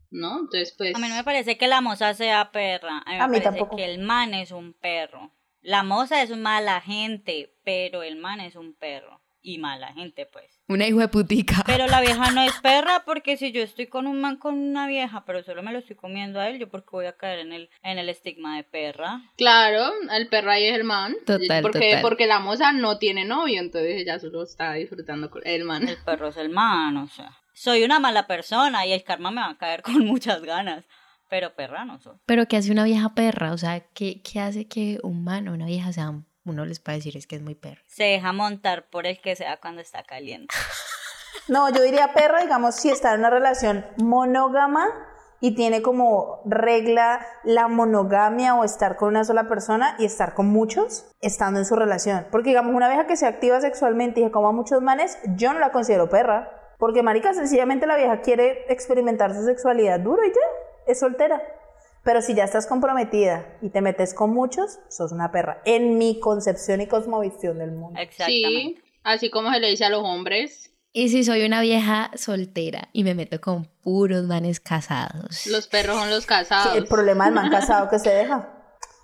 ¿No? 0.10 0.40
Entonces, 0.40 0.74
pues... 0.78 0.94
A 0.96 1.00
mí 1.00 1.08
no 1.08 1.16
me 1.16 1.24
parece 1.24 1.58
que 1.58 1.68
la 1.68 1.80
moza 1.82 2.14
sea 2.16 2.52
perra. 2.52 2.98
A 3.06 3.12
mí 3.12 3.16
me 3.18 3.22
A 3.22 3.28
mí 3.28 3.38
parece 3.38 3.60
tampoco. 3.60 3.76
que 3.78 3.86
el 3.86 4.00
man 4.00 4.34
es 4.34 4.52
un 4.52 4.74
perro. 4.74 5.32
La 5.62 5.84
moza 5.84 6.22
es 6.22 6.36
mala 6.36 6.82
gente, 6.82 7.54
pero 7.64 8.04
el 8.04 8.18
man 8.18 8.42
es 8.42 8.56
un 8.56 8.74
perro. 8.74 9.22
Y 9.42 9.58
mala 9.60 9.94
gente, 9.94 10.26
pues. 10.26 10.61
Una 10.72 10.88
hijo 10.88 11.00
de 11.00 11.10
putica. 11.10 11.63
Pero 11.66 11.86
la 11.88 12.00
vieja 12.00 12.32
no 12.32 12.42
es 12.42 12.54
perra 12.63 13.04
porque 13.06 13.36
si 13.36 13.51
yo 13.51 13.62
estoy 13.62 13.88
con 13.88 14.08
un 14.08 14.22
man 14.22 14.38
con 14.38 14.58
una 14.58 14.88
vieja, 14.88 15.25
pero 15.25 15.44
solo 15.44 15.62
me 15.63 15.74
lo 15.74 15.80
estoy 15.80 15.98
comiendo 15.98 16.40
a 16.40 16.48
él, 16.48 16.60
yo 16.60 16.70
porque 16.70 16.90
voy 16.92 17.06
a 17.08 17.18
caer 17.18 17.40
en 17.40 17.51
el, 17.51 17.70
en 17.84 17.98
el 17.98 18.08
estigma 18.08 18.56
de 18.56 18.63
perra. 18.63 19.22
Claro, 19.36 19.92
el 20.13 20.30
perro 20.30 20.51
ahí 20.51 20.63
es 20.68 20.75
el 20.75 20.86
man. 20.86 21.13
Total, 21.25 21.62
porque, 21.62 21.80
total. 21.90 22.01
porque 22.01 22.25
la 22.25 22.40
moza 22.40 22.72
no 22.72 22.98
tiene 22.98 23.25
novio, 23.25 23.60
entonces 23.60 24.01
ella 24.01 24.18
solo 24.18 24.44
está 24.44 24.74
disfrutando 24.74 25.30
con 25.30 25.42
el 25.46 25.66
man. 25.66 25.90
El 25.90 25.98
perro 26.06 26.30
es 26.30 26.38
el 26.38 26.50
man, 26.50 26.96
o 26.96 27.08
sea. 27.08 27.38
Soy 27.54 27.84
una 27.84 28.00
mala 28.00 28.28
persona 28.28 28.86
y 28.86 28.94
el 28.94 29.04
karma 29.04 29.30
me 29.32 29.42
va 29.42 29.50
a 29.50 29.58
caer 29.58 29.82
con 29.84 30.06
muchas 30.06 30.42
ganas. 30.42 30.86
Pero 31.30 31.54
perra 31.54 31.84
no 31.84 32.00
soy. 32.00 32.16
Pero 32.25 32.46
¿qué 32.48 32.58
hace 32.58 32.72
una 32.72 32.86
vieja 32.86 33.13
perra? 33.13 33.51
O 33.51 33.58
sea, 33.58 33.82
¿qué, 33.94 34.22
qué 34.22 34.40
hace 34.40 34.68
que 34.68 35.00
un 35.04 35.24
man 35.24 35.48
o 35.48 35.54
una 35.54 35.66
vieja 35.66 35.92
sea, 35.94 36.12
uno 36.46 36.66
les 36.66 36.80
puede 36.80 36.98
decir 36.98 37.18
es 37.18 37.28
que 37.28 37.36
es 37.36 37.42
muy 37.42 37.56
perra? 37.56 37.82
Se 37.88 38.04
deja 38.04 38.34
montar 38.34 38.90
por 38.90 39.06
el 39.06 39.20
que 39.22 39.36
sea 39.36 39.58
cuando 39.58 39.82
está 39.82 40.04
caliente. 40.04 40.54
No, 41.48 41.70
yo 41.70 41.82
diría 41.82 42.14
perra, 42.14 42.42
digamos, 42.42 42.76
si 42.76 42.90
está 42.90 43.14
en 43.14 43.22
una 43.22 43.30
relación 43.30 43.86
monógama 43.98 44.88
y 45.40 45.56
tiene 45.56 45.82
como 45.82 46.42
regla 46.46 47.26
la 47.44 47.68
monogamia 47.68 48.56
o 48.56 48.64
estar 48.64 48.96
con 48.96 49.10
una 49.10 49.24
sola 49.24 49.48
persona 49.48 49.96
y 49.98 50.06
estar 50.06 50.34
con 50.34 50.48
muchos 50.48 51.12
estando 51.20 51.60
en 51.60 51.66
su 51.66 51.76
relación. 51.76 52.28
Porque 52.32 52.50
digamos, 52.50 52.76
una 52.76 52.88
vieja 52.88 53.08
que 53.08 53.18
se 53.18 53.26
activa 53.26 53.60
sexualmente 53.60 54.20
y 54.20 54.24
que 54.24 54.32
coma 54.32 54.52
muchos 54.52 54.82
manes, 54.82 55.18
yo 55.36 55.52
no 55.52 55.60
la 55.60 55.72
considero 55.72 56.10
perra. 56.10 56.76
Porque 56.78 57.04
marica, 57.04 57.34
sencillamente 57.34 57.88
la 57.88 57.98
vieja 57.98 58.22
quiere 58.22 58.66
experimentar 58.70 59.34
su 59.34 59.44
sexualidad 59.44 60.00
duro 60.00 60.24
y 60.24 60.30
ya, 60.30 60.92
es 60.92 61.00
soltera. 61.00 61.42
Pero 62.03 62.22
si 62.22 62.34
ya 62.34 62.46
estás 62.46 62.65
comprometida 62.67 63.46
y 63.62 63.70
te 63.70 63.81
metes 63.81 64.13
con 64.13 64.31
muchos, 64.34 64.79
sos 64.89 65.12
una 65.12 65.31
perra. 65.31 65.62
En 65.65 65.98
mi 65.98 66.20
concepción 66.20 66.81
y 66.81 66.88
cosmovisión 66.88 67.60
del 67.60 67.72
mundo. 67.72 68.00
Exactamente. 68.00 68.81
Sí, 68.81 68.84
así 69.03 69.29
como 69.29 69.51
se 69.51 69.60
le 69.60 69.70
dice 69.70 69.86
a 69.86 69.89
los 69.89 70.01
hombres, 70.03 70.67
Y 70.93 71.08
si 71.10 71.24
soy 71.24 71.46
una 71.46 71.62
vieja 71.62 72.12
soltera 72.15 72.89
y 72.91 73.03
me 73.03 73.13
meto 73.15 73.39
con 73.39 73.65
puros 73.84 74.24
manes 74.25 74.60
casados. 74.60 75.46
los 75.48 75.67
perros 75.67 75.98
son 75.98 76.10
los 76.10 76.24
Sí, 76.24 76.27
casados. 76.27 76.75
el 76.75 76.86
problema 76.86 77.25
del 77.25 77.34
man 77.36 77.50
casado 77.50 77.89
que 77.89 78.00
se 78.00 78.10
deja. 78.10 78.50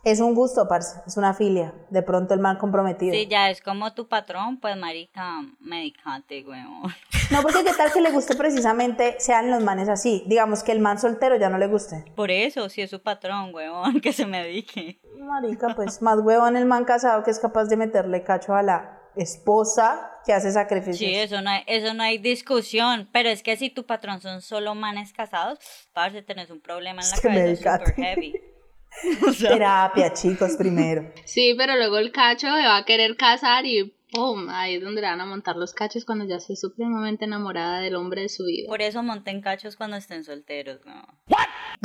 Es 0.07 0.21
un 0.21 0.35
gusto, 0.35 0.69
parce. 0.69 1.01
Es 1.05 1.17
una 1.17 1.33
filia. 1.33 1.73
De 1.89 2.01
pronto 2.01 2.33
el 2.33 2.39
man 2.39 2.55
comprometido. 2.55 3.13
Si 3.13 3.27
ya 3.27 3.49
es 3.49 3.59
como 3.59 3.93
tu 3.93 4.07
patrón, 4.07 4.57
pues 4.57 4.77
marica, 4.77 5.41
medicate, 5.59 6.45
weón. 6.47 6.83
No, 7.29 7.41
porque 7.41 7.61
qué 7.65 7.73
tal 7.73 7.91
que 7.91 7.99
le 7.99 8.09
guste 8.11 8.37
precisamente 8.37 9.17
sean 9.19 9.51
los 9.51 9.61
manes 9.61 9.89
así. 9.89 10.23
Digamos 10.27 10.63
que 10.63 10.71
el 10.71 10.79
man 10.79 10.97
soltero 10.97 11.35
ya 11.35 11.49
no 11.49 11.57
le 11.57 11.67
guste. 11.67 12.05
Por 12.15 12.31
eso, 12.31 12.69
si 12.69 12.81
es 12.81 12.89
su 12.89 13.01
patrón, 13.01 13.53
weón, 13.53 13.99
que 14.01 14.13
se 14.13 14.25
medique. 14.25 15.01
Marica, 15.19 15.75
pues 15.75 16.01
más 16.01 16.19
huevón 16.19 16.55
el 16.55 16.65
man 16.65 16.85
casado 16.85 17.23
que 17.23 17.31
es 17.31 17.39
capaz 17.39 17.65
de 17.65 17.75
meterle 17.75 18.23
cacho 18.23 18.55
a 18.55 18.63
la 18.63 19.01
esposa 19.17 20.09
que 20.25 20.31
hace 20.31 20.53
sacrificios. 20.53 20.99
Sí, 20.99 21.15
eso 21.15 21.41
no 21.41 21.49
hay, 21.49 21.63
eso 21.67 21.93
no 21.93 22.03
hay 22.03 22.17
discusión. 22.17 23.09
Pero 23.11 23.27
es 23.27 23.43
que 23.43 23.57
si 23.57 23.69
tu 23.69 23.85
patrón 23.85 24.21
son 24.21 24.41
solo 24.41 24.73
manes 24.73 25.11
casados, 25.11 25.59
parce, 25.91 26.21
tenés 26.21 26.49
un 26.49 26.61
problema 26.61 27.01
en 27.01 27.09
la 27.09 27.15
Es 27.15 27.21
que 27.21 27.27
cabeza 27.27 27.79
super 27.79 27.93
heavy. 27.95 28.33
O 29.27 29.31
sea, 29.33 29.49
Terapia, 29.51 30.13
chicos, 30.13 30.55
primero. 30.57 31.11
Sí, 31.25 31.53
pero 31.57 31.75
luego 31.75 31.97
el 31.97 32.11
cacho 32.11 32.47
se 32.47 32.65
va 32.67 32.77
a 32.77 32.85
querer 32.85 33.15
casar 33.17 33.65
y 33.65 33.93
¡pum! 34.11 34.49
Ahí 34.49 34.75
es 34.75 34.81
donde 34.83 35.01
le 35.01 35.07
van 35.07 35.21
a 35.21 35.25
montar 35.25 35.55
los 35.55 35.73
cachos 35.73 36.05
cuando 36.05 36.25
ya 36.25 36.37
esté 36.37 36.55
supremamente 36.55 37.25
enamorada 37.25 37.79
del 37.79 37.95
hombre 37.95 38.21
de 38.23 38.29
su 38.29 38.45
vida. 38.45 38.67
por 38.67 38.81
eso 38.81 39.03
monten 39.03 39.41
cachos 39.41 39.75
cuando 39.75 39.97
estén 39.97 40.23
solteros, 40.23 40.79
weón. 40.85 41.05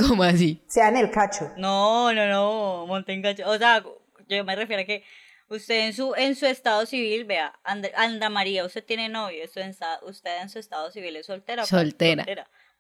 ¿Cómo 0.09 0.23
así? 0.23 0.63
Sean 0.69 0.97
el 0.97 1.11
cacho. 1.11 1.51
No, 1.59 2.13
no, 2.15 2.27
no, 2.29 2.87
monten 2.87 3.21
cachos. 3.23 3.47
O 3.47 3.59
sea, 3.59 3.85
yo 4.29 4.45
me 4.45 4.57
refiero 4.57 4.83
a 4.83 4.87
que 4.87 5.05
usted 5.49 5.81
en 5.87 5.93
su, 5.93 6.15
en 6.17 6.35
su 6.35 6.47
estado 6.47 6.87
civil, 6.87 7.25
vea, 7.25 7.53
And- 7.65 7.91
Andra 7.97 8.31
María, 8.31 8.65
usted 8.65 8.83
tiene 8.85 9.09
novio, 9.11 9.45
usted 9.45 9.61
en, 9.63 9.75
sa- 9.75 10.01
usted 10.07 10.41
en 10.41 10.49
su 10.49 10.59
estado 10.59 10.91
civil 10.91 11.17
es 11.17 11.27
soltera. 11.27 11.65
o 11.65 11.67
Soltera. 11.67 12.25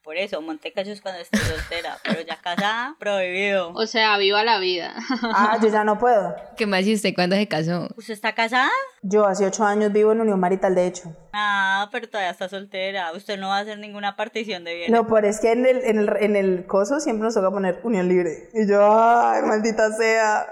Por 0.02 0.16
eso, 0.16 0.42
monte 0.42 0.72
cachos 0.72 1.00
cuando 1.00 1.20
esté 1.20 1.38
soltera, 1.38 1.96
pero 2.02 2.22
ya 2.22 2.36
casada, 2.36 2.96
prohibido. 2.98 3.70
O 3.74 3.86
sea, 3.86 4.18
viva 4.18 4.42
la 4.42 4.58
vida. 4.58 4.94
Ah, 5.22 5.58
yo 5.62 5.68
ya 5.68 5.84
no 5.84 5.98
puedo. 5.98 6.34
¿Qué 6.56 6.66
más 6.66 6.84
y 6.86 6.94
usted 6.94 7.14
cuándo 7.14 7.36
se 7.36 7.46
casó? 7.46 7.88
¿Usted 7.96 8.14
está 8.14 8.34
casada? 8.34 8.70
Yo 9.02 9.26
hace 9.26 9.46
ocho 9.46 9.64
años 9.64 9.92
vivo 9.92 10.10
en 10.10 10.20
unión 10.20 10.40
marital, 10.40 10.74
de 10.74 10.86
hecho. 10.86 11.14
Ah, 11.32 11.88
pero 11.92 12.08
todavía 12.08 12.30
está 12.30 12.48
soltera. 12.48 13.12
Usted 13.12 13.38
no 13.38 13.48
va 13.48 13.58
a 13.58 13.60
hacer 13.60 13.78
ninguna 13.78 14.16
partición 14.16 14.64
de 14.64 14.74
bienes. 14.74 14.90
No, 14.90 15.06
pero 15.06 15.28
es 15.28 15.38
que 15.38 15.52
en 15.52 15.66
el, 15.66 15.84
en, 15.84 15.98
el, 16.00 16.16
en 16.18 16.34
el 16.34 16.66
coso 16.66 16.98
siempre 16.98 17.24
nos 17.24 17.34
toca 17.34 17.50
poner 17.50 17.78
unión 17.84 18.08
libre. 18.08 18.48
Y 18.54 18.68
yo, 18.68 18.80
ay, 18.82 19.42
maldita 19.42 19.88
sea. 19.92 20.46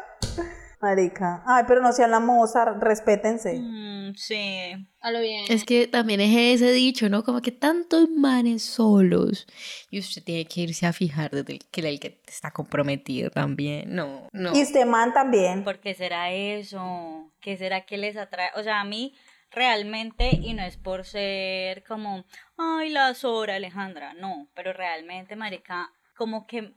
Marica. 0.80 1.42
Ay, 1.46 1.64
pero 1.68 1.82
no 1.82 1.92
sean 1.92 2.10
la 2.10 2.20
moza, 2.20 2.64
respétense. 2.64 3.58
Mm, 3.58 4.14
sí. 4.14 4.72
A 5.00 5.10
lo 5.10 5.20
bien. 5.20 5.44
Es 5.48 5.64
que 5.64 5.86
también 5.86 6.20
es 6.20 6.62
ese 6.62 6.72
dicho, 6.72 7.10
¿no? 7.10 7.22
Como 7.22 7.42
que 7.42 7.52
tantos 7.52 8.08
manes 8.08 8.62
solos. 8.62 9.46
Y 9.90 9.98
usted 9.98 10.24
tiene 10.24 10.46
que 10.46 10.62
irse 10.62 10.86
a 10.86 10.92
fijar 10.92 11.30
desde 11.30 11.54
el 11.54 11.58
que 11.70 11.80
el 11.86 12.00
que 12.00 12.22
está 12.26 12.50
comprometido 12.50 13.30
también. 13.30 13.94
No, 13.94 14.28
no. 14.32 14.56
Y 14.56 14.62
usted, 14.62 14.86
man, 14.86 15.12
también. 15.12 15.64
¿Por 15.64 15.80
qué 15.80 15.94
será 15.94 16.30
eso? 16.32 17.30
¿Qué 17.40 17.58
será 17.58 17.82
que 17.82 17.98
les 17.98 18.16
atrae? 18.16 18.50
O 18.56 18.62
sea, 18.62 18.80
a 18.80 18.84
mí 18.84 19.14
realmente, 19.50 20.30
y 20.30 20.54
no 20.54 20.62
es 20.62 20.76
por 20.76 21.04
ser 21.04 21.84
como, 21.84 22.24
ay, 22.56 22.90
la 22.90 23.12
Sora 23.14 23.56
Alejandra, 23.56 24.14
no, 24.14 24.48
pero 24.54 24.72
realmente, 24.72 25.36
marica, 25.36 25.90
como 26.16 26.46
que 26.46 26.74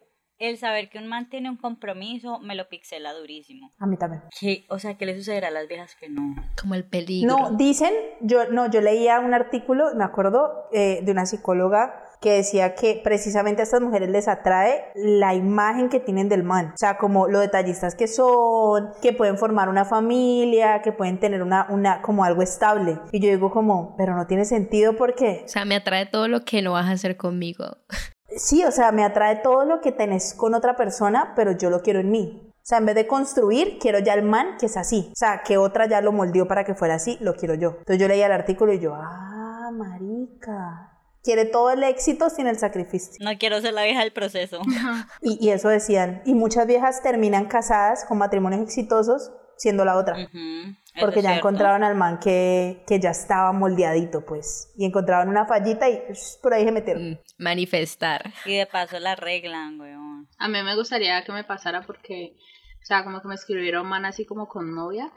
el 0.49 0.57
saber 0.57 0.89
que 0.89 0.99
un 0.99 1.07
man 1.07 1.29
tiene 1.29 1.49
un 1.49 1.57
compromiso 1.57 2.39
me 2.39 2.55
lo 2.55 2.67
pixela 2.67 3.13
durísimo. 3.13 3.71
A 3.79 3.87
mí 3.87 3.97
también. 3.97 4.23
¿Qué, 4.37 4.65
o 4.69 4.77
sea, 4.77 4.95
¿qué 4.95 5.05
le 5.05 5.15
sucederá 5.15 5.47
a 5.47 5.51
las 5.51 5.67
viejas 5.67 5.95
que 5.95 6.09
no? 6.09 6.35
Como 6.59 6.75
el 6.75 6.83
peligro. 6.83 7.37
No, 7.37 7.51
dicen, 7.51 7.93
yo 8.21 8.49
no, 8.49 8.69
yo 8.69 8.81
leía 8.81 9.19
un 9.19 9.33
artículo, 9.33 9.95
me 9.95 10.03
acuerdo, 10.03 10.67
eh, 10.73 10.99
de 11.03 11.11
una 11.11 11.25
psicóloga 11.25 12.03
que 12.21 12.31
decía 12.31 12.73
que 12.73 13.01
precisamente 13.03 13.61
a 13.61 13.65
estas 13.65 13.81
mujeres 13.81 14.09
les 14.09 14.29
atrae 14.29 14.85
la 14.95 15.35
imagen 15.35 15.89
que 15.89 15.99
tienen 15.99 16.29
del 16.29 16.43
man, 16.43 16.71
o 16.73 16.77
sea, 16.77 16.97
como 16.97 17.27
lo 17.27 17.39
detallistas 17.39 17.95
que 17.95 18.07
son, 18.07 18.91
que 19.01 19.11
pueden 19.11 19.37
formar 19.37 19.67
una 19.67 19.83
familia, 19.83 20.81
que 20.81 20.93
pueden 20.93 21.19
tener 21.19 21.43
una, 21.43 21.67
una, 21.69 22.01
como 22.01 22.23
algo 22.23 22.41
estable. 22.41 22.97
Y 23.11 23.19
yo 23.19 23.29
digo 23.29 23.51
como, 23.51 23.95
pero 23.97 24.15
no 24.15 24.25
tiene 24.25 24.45
sentido 24.45 24.95
porque... 24.95 25.43
O 25.45 25.49
sea, 25.49 25.65
me 25.65 25.75
atrae 25.75 26.05
todo 26.05 26.29
lo 26.29 26.45
que 26.45 26.61
no 26.61 26.71
vas 26.71 26.87
a 26.87 26.91
hacer 26.91 27.17
conmigo. 27.17 27.77
Sí, 28.37 28.63
o 28.63 28.71
sea, 28.71 28.91
me 28.91 29.03
atrae 29.03 29.37
todo 29.37 29.65
lo 29.65 29.81
que 29.81 29.91
tenés 29.91 30.33
con 30.33 30.53
otra 30.53 30.75
persona, 30.75 31.33
pero 31.35 31.51
yo 31.51 31.69
lo 31.69 31.81
quiero 31.81 31.99
en 31.99 32.11
mí. 32.11 32.53
O 32.63 32.65
sea, 32.65 32.77
en 32.77 32.85
vez 32.85 32.95
de 32.95 33.07
construir, 33.07 33.77
quiero 33.79 33.99
ya 33.99 34.13
el 34.13 34.23
man 34.23 34.55
que 34.57 34.67
es 34.67 34.77
así. 34.77 35.09
O 35.11 35.15
sea, 35.15 35.43
que 35.43 35.57
otra 35.57 35.85
ya 35.85 35.99
lo 36.01 36.13
moldeó 36.13 36.47
para 36.47 36.63
que 36.63 36.75
fuera 36.75 36.95
así, 36.95 37.17
lo 37.19 37.35
quiero 37.35 37.55
yo. 37.55 37.71
Entonces 37.79 37.99
yo 37.99 38.07
leía 38.07 38.27
el 38.27 38.31
artículo 38.31 38.71
y 38.73 38.79
yo, 38.79 38.93
ah, 38.95 39.69
marica, 39.73 40.93
quiere 41.21 41.43
todo 41.45 41.71
el 41.71 41.83
éxito 41.83 42.29
sin 42.29 42.47
el 42.47 42.57
sacrificio. 42.57 43.17
No 43.19 43.37
quiero 43.37 43.59
ser 43.59 43.73
la 43.73 43.83
vieja 43.83 43.99
del 43.99 44.13
proceso. 44.13 44.61
y, 45.21 45.45
y, 45.45 45.49
eso 45.49 45.67
decían. 45.67 46.21
Y 46.25 46.35
muchas 46.35 46.65
viejas 46.65 47.01
terminan 47.03 47.47
casadas 47.47 48.05
con 48.05 48.17
matrimonios 48.17 48.61
exitosos 48.61 49.31
siendo 49.57 49.83
la 49.85 49.97
otra. 49.97 50.15
Uh 50.15 50.19
-huh. 50.19 50.77
Porque 50.99 51.21
ya 51.21 51.35
encontraron 51.35 51.83
al 51.83 51.95
man 51.95 52.19
que, 52.19 52.83
que, 52.87 52.99
ya 52.99 53.09
estaba 53.09 53.51
moldeadito, 53.51 54.25
pues. 54.25 54.71
Y 54.75 54.85
encontraron 54.85 55.29
una 55.29 55.45
fallita 55.45 55.89
y 55.89 55.99
por 56.41 56.53
ahí 56.53 56.65
se 56.65 56.71
metieron. 56.71 57.11
Mm, 57.11 57.17
manifestar. 57.39 58.31
Y 58.45 58.57
de 58.57 58.65
paso 58.67 58.99
la 58.99 59.13
arreglan, 59.13 59.79
weón. 59.79 60.29
A 60.37 60.47
mí 60.47 60.61
me 60.61 60.75
gustaría 60.75 61.23
que 61.23 61.31
me 61.31 61.43
pasara 61.43 61.81
porque, 61.81 62.35
o 62.81 62.85
sea, 62.85 63.03
como 63.03 63.21
que 63.21 63.27
me 63.27 63.35
escribiera 63.35 63.81
un 63.81 63.87
man 63.87 64.05
así 64.05 64.25
como 64.25 64.47
con 64.47 64.75
novia 64.75 65.11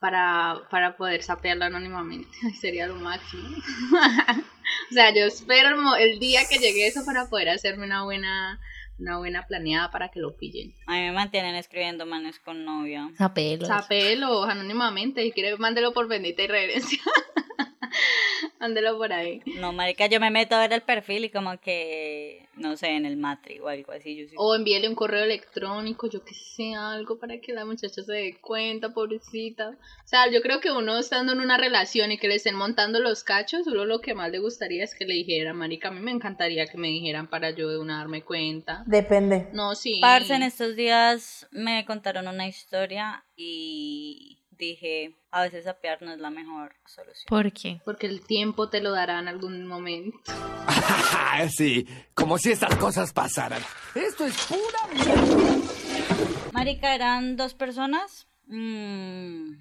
para, 0.00 0.62
para 0.70 0.96
poder 0.96 1.22
sapearla 1.22 1.66
anónimamente. 1.66 2.28
Sería 2.60 2.88
lo 2.88 2.96
máximo. 2.96 3.48
o 4.90 4.92
sea, 4.92 5.14
yo 5.14 5.26
espero 5.26 5.96
el, 5.96 6.10
el 6.10 6.18
día 6.18 6.40
que 6.48 6.58
llegue 6.58 6.88
eso 6.88 7.04
para 7.04 7.26
poder 7.26 7.50
hacerme 7.50 7.86
una 7.86 8.02
buena 8.02 8.58
una 9.00 9.18
buena 9.18 9.46
planeada 9.46 9.90
para 9.90 10.10
que 10.10 10.20
lo 10.20 10.36
pillen. 10.36 10.74
A 10.86 10.92
mí 10.92 11.00
me 11.00 11.12
mantienen 11.12 11.54
escribiendo 11.54 12.06
manes 12.06 12.38
con 12.38 12.64
novia. 12.64 13.10
Sapelos. 13.16 13.68
Sapelos, 13.68 14.48
anónimamente. 14.48 15.22
Si 15.22 15.32
quiere, 15.32 15.56
mándelo 15.56 15.92
por 15.92 16.08
bendita 16.08 16.42
y 16.42 16.48
mándelo 18.60 18.96
por 18.98 19.12
ahí. 19.12 19.42
No, 19.58 19.72
marica, 19.72 20.06
yo 20.06 20.20
me 20.20 20.30
meto 20.30 20.54
a 20.54 20.60
ver 20.60 20.72
el 20.72 20.82
perfil 20.82 21.24
y 21.24 21.30
como 21.30 21.58
que, 21.58 22.48
no 22.56 22.76
sé, 22.76 22.88
en 22.88 23.06
el 23.06 23.16
matri 23.16 23.58
o 23.60 23.68
algo 23.68 23.92
así. 23.92 24.16
Yo 24.16 24.28
sí. 24.28 24.34
O 24.38 24.54
envíele 24.54 24.88
un 24.88 24.94
correo 24.94 25.24
electrónico, 25.24 26.08
yo 26.08 26.24
que 26.24 26.34
sé, 26.34 26.74
algo 26.74 27.18
para 27.18 27.40
que 27.40 27.52
la 27.52 27.64
muchacha 27.64 28.02
se 28.02 28.12
dé 28.12 28.38
cuenta, 28.40 28.90
pobrecita. 28.90 29.70
O 29.70 30.08
sea, 30.08 30.30
yo 30.30 30.42
creo 30.42 30.60
que 30.60 30.70
uno 30.70 30.98
estando 30.98 31.32
en 31.32 31.40
una 31.40 31.56
relación 31.56 32.12
y 32.12 32.18
que 32.18 32.28
le 32.28 32.36
estén 32.36 32.56
montando 32.56 33.00
los 33.00 33.24
cachos, 33.24 33.66
uno 33.66 33.84
lo 33.84 34.00
que 34.00 34.14
más 34.14 34.30
le 34.30 34.38
gustaría 34.38 34.84
es 34.84 34.94
que 34.94 35.06
le 35.06 35.14
dijera, 35.14 35.52
marica, 35.52 35.88
a 35.88 35.92
mí 35.92 36.00
me 36.00 36.10
encantaría 36.10 36.66
que 36.66 36.78
me 36.78 36.88
dijeran 36.88 37.28
para 37.28 37.50
yo 37.50 37.68
de 37.68 37.78
una 37.78 37.98
darme 37.98 38.22
cuenta. 38.22 38.84
Depende. 38.86 39.48
No, 39.52 39.74
sí. 39.74 40.00
Parce, 40.00 40.34
en 40.34 40.42
estos 40.42 40.76
días 40.76 41.46
me 41.50 41.84
contaron 41.84 42.28
una 42.28 42.46
historia 42.46 43.24
y 43.36 44.39
dije, 44.66 45.16
a 45.30 45.42
veces 45.42 45.66
apear 45.66 46.02
no 46.02 46.12
es 46.12 46.18
la 46.18 46.30
mejor 46.30 46.74
solución. 46.86 47.26
¿Por 47.28 47.52
qué? 47.52 47.80
Porque 47.84 48.06
el 48.06 48.24
tiempo 48.24 48.68
te 48.68 48.80
lo 48.80 48.92
dará 48.92 49.18
en 49.18 49.28
algún 49.28 49.66
momento. 49.66 50.18
sí, 51.50 51.86
como 52.14 52.38
si 52.38 52.52
estas 52.52 52.76
cosas 52.76 53.12
pasaran. 53.12 53.62
Esto 53.94 54.26
es 54.26 54.36
pura 54.46 54.86
mierda. 54.92 56.50
Marica, 56.52 56.94
eran 56.94 57.36
dos 57.36 57.54
personas. 57.54 58.26
Mm, 58.46 59.52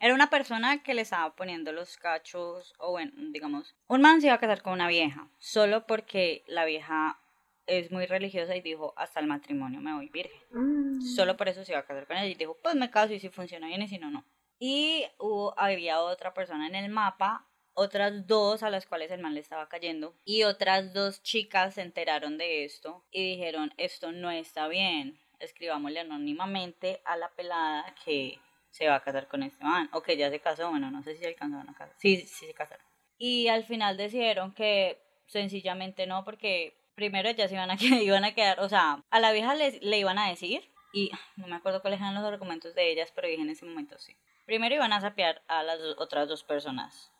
era 0.00 0.14
una 0.14 0.30
persona 0.30 0.82
que 0.82 0.94
le 0.94 1.02
estaba 1.02 1.34
poniendo 1.34 1.72
los 1.72 1.96
cachos, 1.96 2.74
o 2.78 2.92
bueno, 2.92 3.12
digamos, 3.32 3.74
un 3.88 4.00
man 4.00 4.20
se 4.20 4.28
iba 4.28 4.36
a 4.36 4.40
casar 4.40 4.62
con 4.62 4.74
una 4.74 4.88
vieja, 4.88 5.28
solo 5.38 5.86
porque 5.86 6.44
la 6.46 6.64
vieja 6.64 7.20
es 7.68 7.92
muy 7.92 8.06
religiosa 8.06 8.56
y 8.56 8.60
dijo, 8.60 8.94
hasta 8.96 9.20
el 9.20 9.26
matrimonio 9.26 9.80
me 9.80 9.94
voy 9.94 10.08
virgen. 10.08 10.40
Mm. 10.50 11.00
Solo 11.00 11.36
por 11.36 11.48
eso 11.48 11.64
se 11.64 11.72
iba 11.72 11.80
a 11.80 11.86
casar 11.86 12.06
con 12.06 12.16
ella 12.16 12.26
y 12.26 12.34
dijo, 12.34 12.56
pues 12.62 12.74
me 12.74 12.90
caso 12.90 13.12
y 13.12 13.20
si 13.20 13.28
funciona 13.28 13.68
bien 13.68 13.82
y 13.82 13.88
si 13.88 13.98
no, 13.98 14.10
no. 14.10 14.24
Y 14.58 15.04
hubo, 15.18 15.54
había 15.56 16.00
otra 16.00 16.34
persona 16.34 16.66
en 16.66 16.74
el 16.74 16.90
mapa, 16.90 17.46
otras 17.74 18.26
dos 18.26 18.64
a 18.64 18.70
las 18.70 18.86
cuales 18.86 19.12
el 19.12 19.20
man 19.20 19.34
le 19.34 19.40
estaba 19.40 19.68
cayendo 19.68 20.16
y 20.24 20.42
otras 20.42 20.92
dos 20.92 21.22
chicas 21.22 21.74
se 21.74 21.82
enteraron 21.82 22.36
de 22.36 22.64
esto 22.64 23.04
y 23.12 23.36
dijeron, 23.36 23.72
esto 23.76 24.10
no 24.10 24.30
está 24.32 24.66
bien, 24.66 25.20
escribámosle 25.38 26.00
anónimamente 26.00 27.00
a 27.04 27.16
la 27.16 27.28
pelada 27.30 27.94
que 28.04 28.40
se 28.70 28.88
va 28.88 28.96
a 28.96 29.02
casar 29.02 29.28
con 29.28 29.42
este 29.42 29.64
man, 29.64 29.88
o 29.92 30.02
que 30.02 30.16
ya 30.16 30.30
se 30.30 30.40
casó, 30.40 30.70
bueno, 30.70 30.90
no 30.90 31.02
sé 31.02 31.14
si 31.14 31.20
se 31.20 31.28
alcanzaron 31.28 31.70
a 31.70 31.74
casar, 31.74 31.94
sí, 31.98 32.16
sí 32.16 32.46
se 32.46 32.54
casaron. 32.54 32.84
Y 33.16 33.48
al 33.48 33.64
final 33.64 33.96
decidieron 33.96 34.52
que 34.52 35.00
sencillamente 35.26 36.06
no, 36.06 36.24
porque 36.24 36.77
primero 36.98 37.28
ellas 37.28 37.52
iban 37.52 37.70
a, 37.70 37.76
iban 38.02 38.24
a 38.24 38.34
quedar, 38.34 38.58
o 38.58 38.68
sea, 38.68 39.04
a 39.08 39.20
la 39.20 39.30
vieja 39.30 39.54
le, 39.54 39.78
le 39.80 39.98
iban 39.98 40.18
a 40.18 40.28
decir, 40.28 40.68
y 40.92 41.12
no 41.36 41.46
me 41.46 41.54
acuerdo 41.54 41.80
cuáles 41.80 42.00
eran 42.00 42.16
los 42.16 42.24
argumentos 42.24 42.74
de 42.74 42.90
ellas, 42.90 43.12
pero 43.14 43.28
dije 43.28 43.40
en 43.40 43.50
ese 43.50 43.64
momento 43.64 43.96
sí. 43.98 44.16
Primero 44.46 44.74
iban 44.74 44.92
a 44.92 45.00
sapear 45.00 45.42
a 45.46 45.62
las 45.62 45.78
otras 45.96 46.28
dos 46.28 46.42
personas, 46.42 47.12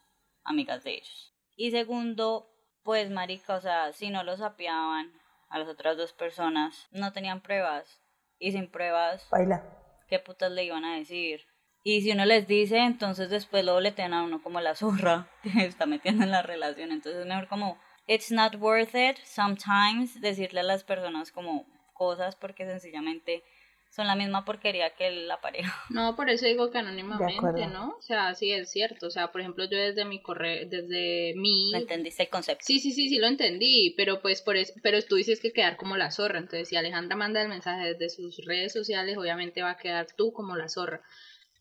amigas 0.42 0.82
de 0.82 0.94
ellos. 0.94 1.32
Y 1.56 1.70
segundo, 1.70 2.50
pues 2.82 3.08
marica, 3.10 3.54
o 3.54 3.60
sea, 3.60 3.92
si 3.92 4.10
no 4.10 4.24
los 4.24 4.40
sapeaban 4.40 5.12
a 5.48 5.60
las 5.60 5.68
otras 5.68 5.96
dos 5.96 6.12
personas, 6.12 6.88
no 6.90 7.12
tenían 7.12 7.40
pruebas. 7.40 8.00
Y 8.40 8.52
sin 8.52 8.70
pruebas, 8.70 9.28
Baila. 9.30 9.62
¿qué 10.08 10.18
putas 10.18 10.50
le 10.50 10.64
iban 10.64 10.84
a 10.84 10.96
decir? 10.96 11.42
Y 11.84 12.02
si 12.02 12.10
uno 12.10 12.24
les 12.24 12.48
dice, 12.48 12.78
entonces 12.78 13.30
después 13.30 13.64
luego 13.64 13.80
le 13.80 13.92
tienen 13.92 14.14
a 14.14 14.24
uno 14.24 14.42
como 14.42 14.60
la 14.60 14.74
zorra 14.74 15.28
que 15.42 15.66
está 15.66 15.86
metiendo 15.86 16.24
en 16.24 16.32
la 16.32 16.42
relación. 16.42 16.90
Entonces 16.90 17.20
es 17.20 17.26
mejor 17.26 17.46
como 17.46 17.78
it's 18.08 18.32
not 18.32 18.56
worth 18.56 18.94
it 18.94 19.18
sometimes 19.24 20.20
decirle 20.20 20.60
a 20.60 20.64
las 20.64 20.82
personas 20.82 21.30
como 21.30 21.66
cosas 21.94 22.34
porque 22.34 22.64
sencillamente 22.64 23.44
son 23.90 24.06
la 24.06 24.14
misma 24.14 24.44
porquería 24.44 24.90
que 24.90 25.10
la 25.10 25.40
pareja. 25.40 25.74
No, 25.90 26.14
por 26.16 26.28
eso 26.30 26.46
digo 26.46 26.70
que 26.70 26.78
anónimamente, 26.78 27.66
¿no? 27.66 27.96
O 27.98 28.02
sea, 28.02 28.34
sí 28.34 28.52
es 28.52 28.70
cierto. 28.70 29.06
O 29.06 29.10
sea, 29.10 29.32
por 29.32 29.40
ejemplo, 29.40 29.64
yo 29.64 29.78
desde 29.78 30.04
mi 30.04 30.20
correo, 30.20 30.68
desde 30.68 31.34
mi... 31.36 31.70
¿Me 31.72 31.78
entendiste 31.78 32.24
el 32.24 32.28
concepto? 32.28 32.64
Sí, 32.66 32.78
sí, 32.80 32.92
sí, 32.92 33.08
sí 33.08 33.18
lo 33.18 33.26
entendí, 33.26 33.94
pero 33.96 34.20
pues 34.20 34.42
por 34.42 34.56
eso, 34.56 34.72
pero 34.82 35.02
tú 35.02 35.16
dices 35.16 35.40
que 35.40 35.52
quedar 35.52 35.76
como 35.76 35.96
la 35.96 36.10
zorra. 36.10 36.38
Entonces, 36.38 36.68
si 36.68 36.76
Alejandra 36.76 37.16
manda 37.16 37.42
el 37.42 37.48
mensaje 37.48 37.94
desde 37.94 38.10
sus 38.10 38.44
redes 38.44 38.72
sociales, 38.72 39.16
obviamente 39.16 39.62
va 39.62 39.70
a 39.70 39.76
quedar 39.78 40.06
tú 40.16 40.32
como 40.32 40.56
la 40.56 40.68
zorra. 40.68 41.02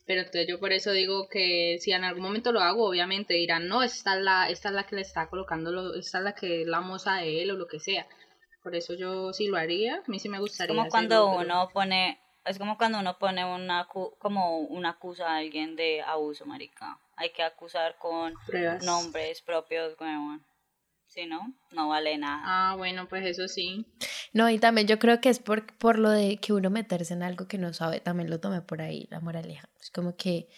Pero 0.08 0.22
entonces 0.22 0.48
yo 0.48 0.58
por 0.58 0.72
eso 0.72 0.94
digo 0.94 1.28
que 1.28 1.78
si 1.82 1.92
en 1.92 2.06
algún 2.06 2.24
momento 2.24 2.54
lo 2.54 2.62
hago, 2.62 2.88
obviamente 2.88 3.34
dirán, 3.34 3.68
no, 3.68 3.84
esta 3.84 4.16
es 4.16 4.22
la, 4.24 4.50
esta 4.50 4.70
es 4.70 4.76
la 4.76 4.86
que 4.86 4.96
le 4.96 5.02
está 5.02 5.28
colocando, 5.28 5.70
lo, 5.74 5.96
esta 5.96 6.20
es 6.20 6.24
la 6.24 6.34
que 6.34 6.62
es 6.62 6.68
la 6.68 6.80
moza 6.80 7.18
de 7.18 7.44
él 7.44 7.52
o 7.52 7.56
lo 7.56 7.68
que 7.68 7.82
sea. 7.82 8.08
Por 8.64 8.74
eso 8.74 8.94
yo 8.94 9.34
sí 9.34 9.48
lo 9.48 9.58
haría, 9.58 9.96
a 9.98 10.04
mí 10.08 10.18
sí 10.18 10.30
me 10.30 10.40
gustaría. 10.40 10.74
Es 10.74 10.78
como 10.78 10.90
cuando 10.90 11.32
uno 11.32 11.70
pone, 11.74 12.22
es 12.46 12.58
como 12.58 12.78
cuando 12.78 13.00
uno 13.00 13.18
pone 13.20 13.44
una, 13.44 13.86
como 14.18 14.60
una 14.60 14.92
acusa 14.92 15.28
a 15.28 15.38
alguien 15.38 15.76
de 15.76 16.02
abuso, 16.02 16.46
marica. 16.46 16.98
Hay 17.18 17.32
que 17.32 17.44
acusar 17.44 17.98
con 17.98 18.34
Pruebas. 18.46 18.86
nombres 18.86 19.42
propios, 19.42 20.00
weón. 20.00 20.42
Si 21.08 21.26
no, 21.26 21.54
no 21.72 21.88
vale 21.88 22.18
nada. 22.18 22.42
Ah, 22.44 22.76
bueno, 22.78 23.08
pues 23.08 23.26
eso 23.26 23.48
sí. 23.48 23.86
No, 24.34 24.50
y 24.50 24.60
también 24.60 24.88
yo 24.88 25.00
creo 25.00 25.22
que 25.22 25.30
es 25.30 25.40
por, 25.40 25.66
por 25.78 25.98
lo 25.98 26.10
de 26.10 26.38
que 26.38 26.54
uno 26.54 26.70
meterse 26.70 27.14
en 27.14 27.24
algo 27.24 27.48
que 27.48 27.58
no 27.58 27.74
sabe, 27.74 28.00
también 28.00 28.30
lo 28.30 28.40
tomé 28.40 28.62
por 28.62 28.82
ahí, 28.82 29.08
la 29.10 29.20
moraleja. 29.20 29.70
Es 29.82 29.90
como 29.90 30.16
que 30.16 30.50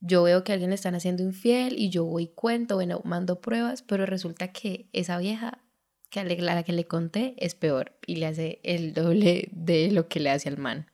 yo 0.00 0.22
veo 0.22 0.44
que 0.44 0.52
a 0.52 0.54
alguien 0.54 0.70
le 0.70 0.74
están 0.74 0.94
haciendo 0.94 1.22
infiel 1.22 1.78
y 1.78 1.88
yo 1.90 2.04
voy 2.04 2.24
y 2.24 2.34
cuento, 2.34 2.74
bueno, 2.74 3.00
mando 3.04 3.40
pruebas, 3.40 3.82
pero 3.82 4.06
resulta 4.06 4.52
que 4.52 4.88
esa 4.92 5.18
vieja 5.18 5.62
que 6.10 6.20
a 6.20 6.24
la 6.24 6.62
que 6.62 6.72
le 6.72 6.86
conté 6.86 7.34
es 7.38 7.54
peor 7.54 7.96
y 8.06 8.16
le 8.16 8.26
hace 8.26 8.60
el 8.62 8.92
doble 8.92 9.48
de 9.52 9.90
lo 9.90 10.08
que 10.08 10.20
le 10.20 10.30
hace 10.30 10.48
al 10.48 10.58
man. 10.58 10.86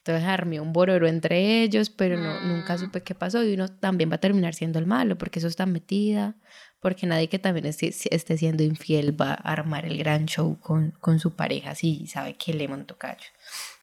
Entonces 0.00 0.26
armé 0.26 0.60
un 0.60 0.72
bororo 0.72 1.06
entre 1.06 1.62
ellos, 1.62 1.90
pero 1.90 2.16
no, 2.16 2.40
nunca 2.40 2.78
supe 2.78 3.02
qué 3.02 3.14
pasó 3.14 3.44
y 3.44 3.52
uno 3.52 3.68
también 3.68 4.10
va 4.10 4.14
a 4.14 4.20
terminar 4.20 4.54
siendo 4.54 4.78
el 4.78 4.86
malo 4.86 5.18
porque 5.18 5.40
eso 5.40 5.48
está 5.48 5.66
metida, 5.66 6.36
porque 6.80 7.06
nadie 7.06 7.28
que 7.28 7.38
también 7.38 7.66
esté, 7.66 7.88
esté 7.88 8.38
siendo 8.38 8.62
infiel 8.62 9.20
va 9.20 9.32
a 9.32 9.52
armar 9.52 9.84
el 9.84 9.98
gran 9.98 10.24
show 10.24 10.58
con, 10.58 10.92
con 11.00 11.18
su 11.18 11.36
pareja 11.36 11.74
si 11.74 12.06
sabe 12.06 12.34
que 12.34 12.54
le 12.54 12.66
montó 12.66 12.96
cacho. 12.96 13.30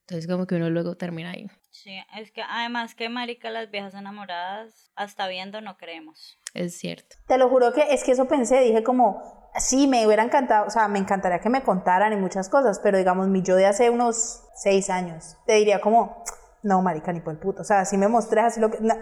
Entonces 0.01 0.25
como 0.25 0.47
que 0.47 0.55
uno 0.55 0.71
luego 0.71 0.97
termina 0.97 1.31
ahí. 1.31 1.47
Sí, 1.69 1.93
es 2.17 2.31
que 2.31 2.41
además 2.41 2.95
que 2.95 3.09
marica 3.09 3.51
las 3.51 3.69
viejas 3.69 3.93
enamoradas 3.93 4.89
hasta 4.95 5.27
viendo 5.27 5.61
no 5.61 5.77
creemos. 5.77 6.39
Es 6.55 6.75
cierto. 6.79 7.17
Te 7.27 7.37
lo 7.37 7.47
juro 7.49 7.71
que 7.73 7.93
es 7.93 8.03
que 8.03 8.13
eso 8.13 8.27
pensé, 8.27 8.61
dije 8.61 8.81
como, 8.81 9.36
sí, 9.57 9.87
me 9.87 10.05
hubiera 10.05 10.23
encantado, 10.23 10.67
o 10.67 10.69
sea, 10.69 10.87
me 10.87 10.99
encantaría 10.99 11.39
que 11.39 11.49
me 11.49 11.63
contaran 11.63 12.13
y 12.13 12.15
muchas 12.15 12.49
cosas, 12.49 12.79
pero 12.81 12.97
digamos, 12.97 13.27
mi 13.27 13.41
yo 13.41 13.55
de 13.55 13.65
hace 13.65 13.89
unos 13.89 14.43
seis 14.55 14.89
años, 14.89 15.37
te 15.45 15.53
diría 15.53 15.81
como, 15.81 16.23
no, 16.63 16.81
marica, 16.81 17.11
ni 17.13 17.19
por 17.19 17.33
el 17.33 17.39
puto, 17.39 17.61
o 17.61 17.65
sea, 17.65 17.85
si 17.85 17.97
me 17.97 18.07
mostré 18.07 18.41
así 18.41 18.59
lo 18.59 18.71
que, 18.71 18.79
no, 18.81 18.95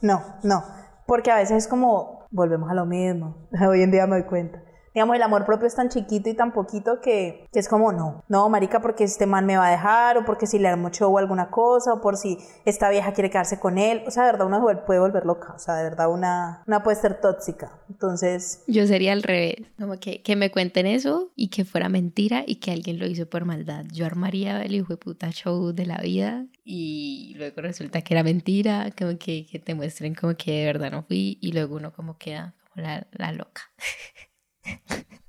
no, 0.00 0.22
no, 0.42 0.64
porque 1.06 1.30
a 1.30 1.36
veces 1.36 1.64
es 1.64 1.68
como, 1.68 2.26
volvemos 2.30 2.70
a 2.70 2.74
lo 2.74 2.86
mismo, 2.86 3.48
hoy 3.68 3.82
en 3.82 3.90
día 3.90 4.06
me 4.06 4.20
doy 4.20 4.28
cuenta, 4.28 4.62
digamos, 4.94 5.16
el 5.16 5.22
amor 5.22 5.44
propio 5.44 5.66
es 5.66 5.74
tan 5.74 5.88
chiquito 5.88 6.28
y 6.28 6.34
tan 6.34 6.52
poquito 6.52 7.00
que, 7.00 7.46
que, 7.52 7.58
es 7.58 7.68
como, 7.68 7.92
no, 7.92 8.24
no, 8.28 8.48
marica, 8.48 8.80
porque 8.80 9.04
este 9.04 9.26
man 9.26 9.46
me 9.46 9.56
va 9.56 9.68
a 9.68 9.70
dejar, 9.70 10.18
o 10.18 10.24
porque 10.24 10.46
si 10.46 10.58
le 10.58 10.68
armo 10.68 10.90
show 10.90 11.12
o 11.12 11.18
alguna 11.18 11.50
cosa, 11.50 11.94
o 11.94 12.00
por 12.00 12.16
si 12.16 12.38
esta 12.64 12.90
vieja 12.90 13.12
quiere 13.12 13.30
quedarse 13.30 13.58
con 13.58 13.78
él. 13.78 14.02
O 14.06 14.10
sea, 14.10 14.24
de 14.24 14.32
verdad, 14.32 14.46
una 14.46 14.60
puede 14.86 15.00
volver 15.00 15.24
loca. 15.24 15.52
O 15.54 15.58
sea, 15.58 15.76
de 15.76 15.84
verdad, 15.84 16.10
una, 16.10 16.62
una 16.66 16.82
puede 16.82 16.96
ser 16.96 17.20
tóxica. 17.20 17.72
Entonces... 17.88 18.62
Yo 18.66 18.86
sería 18.86 19.12
al 19.12 19.22
revés, 19.22 19.66
como 19.78 19.98
que, 19.98 20.22
que 20.22 20.36
me 20.36 20.50
cuenten 20.50 20.86
eso 20.86 21.30
y 21.36 21.48
que 21.48 21.64
fuera 21.64 21.88
mentira 21.88 22.44
y 22.46 22.56
que 22.56 22.70
alguien 22.70 22.98
lo 22.98 23.06
hizo 23.06 23.26
por 23.26 23.44
maldad. 23.44 23.84
Yo 23.92 24.06
armaría 24.06 24.62
el 24.62 24.74
hijo 24.74 24.94
de 24.94 24.96
puta 24.96 25.30
show 25.30 25.72
de 25.72 25.86
la 25.86 25.98
vida 25.98 26.46
y 26.64 27.34
luego 27.36 27.60
resulta 27.60 28.02
que 28.02 28.14
era 28.14 28.22
mentira, 28.22 28.90
como 28.96 29.18
que, 29.18 29.46
que 29.46 29.58
te 29.58 29.74
muestren 29.74 30.14
como 30.14 30.34
que 30.36 30.52
de 30.52 30.66
verdad 30.66 30.90
no 30.90 31.02
fui 31.02 31.38
y 31.40 31.52
luego 31.52 31.76
uno 31.76 31.92
como 31.92 32.18
queda 32.18 32.54
como 32.72 32.86
la, 32.86 33.06
la 33.12 33.32
loca. 33.32 33.62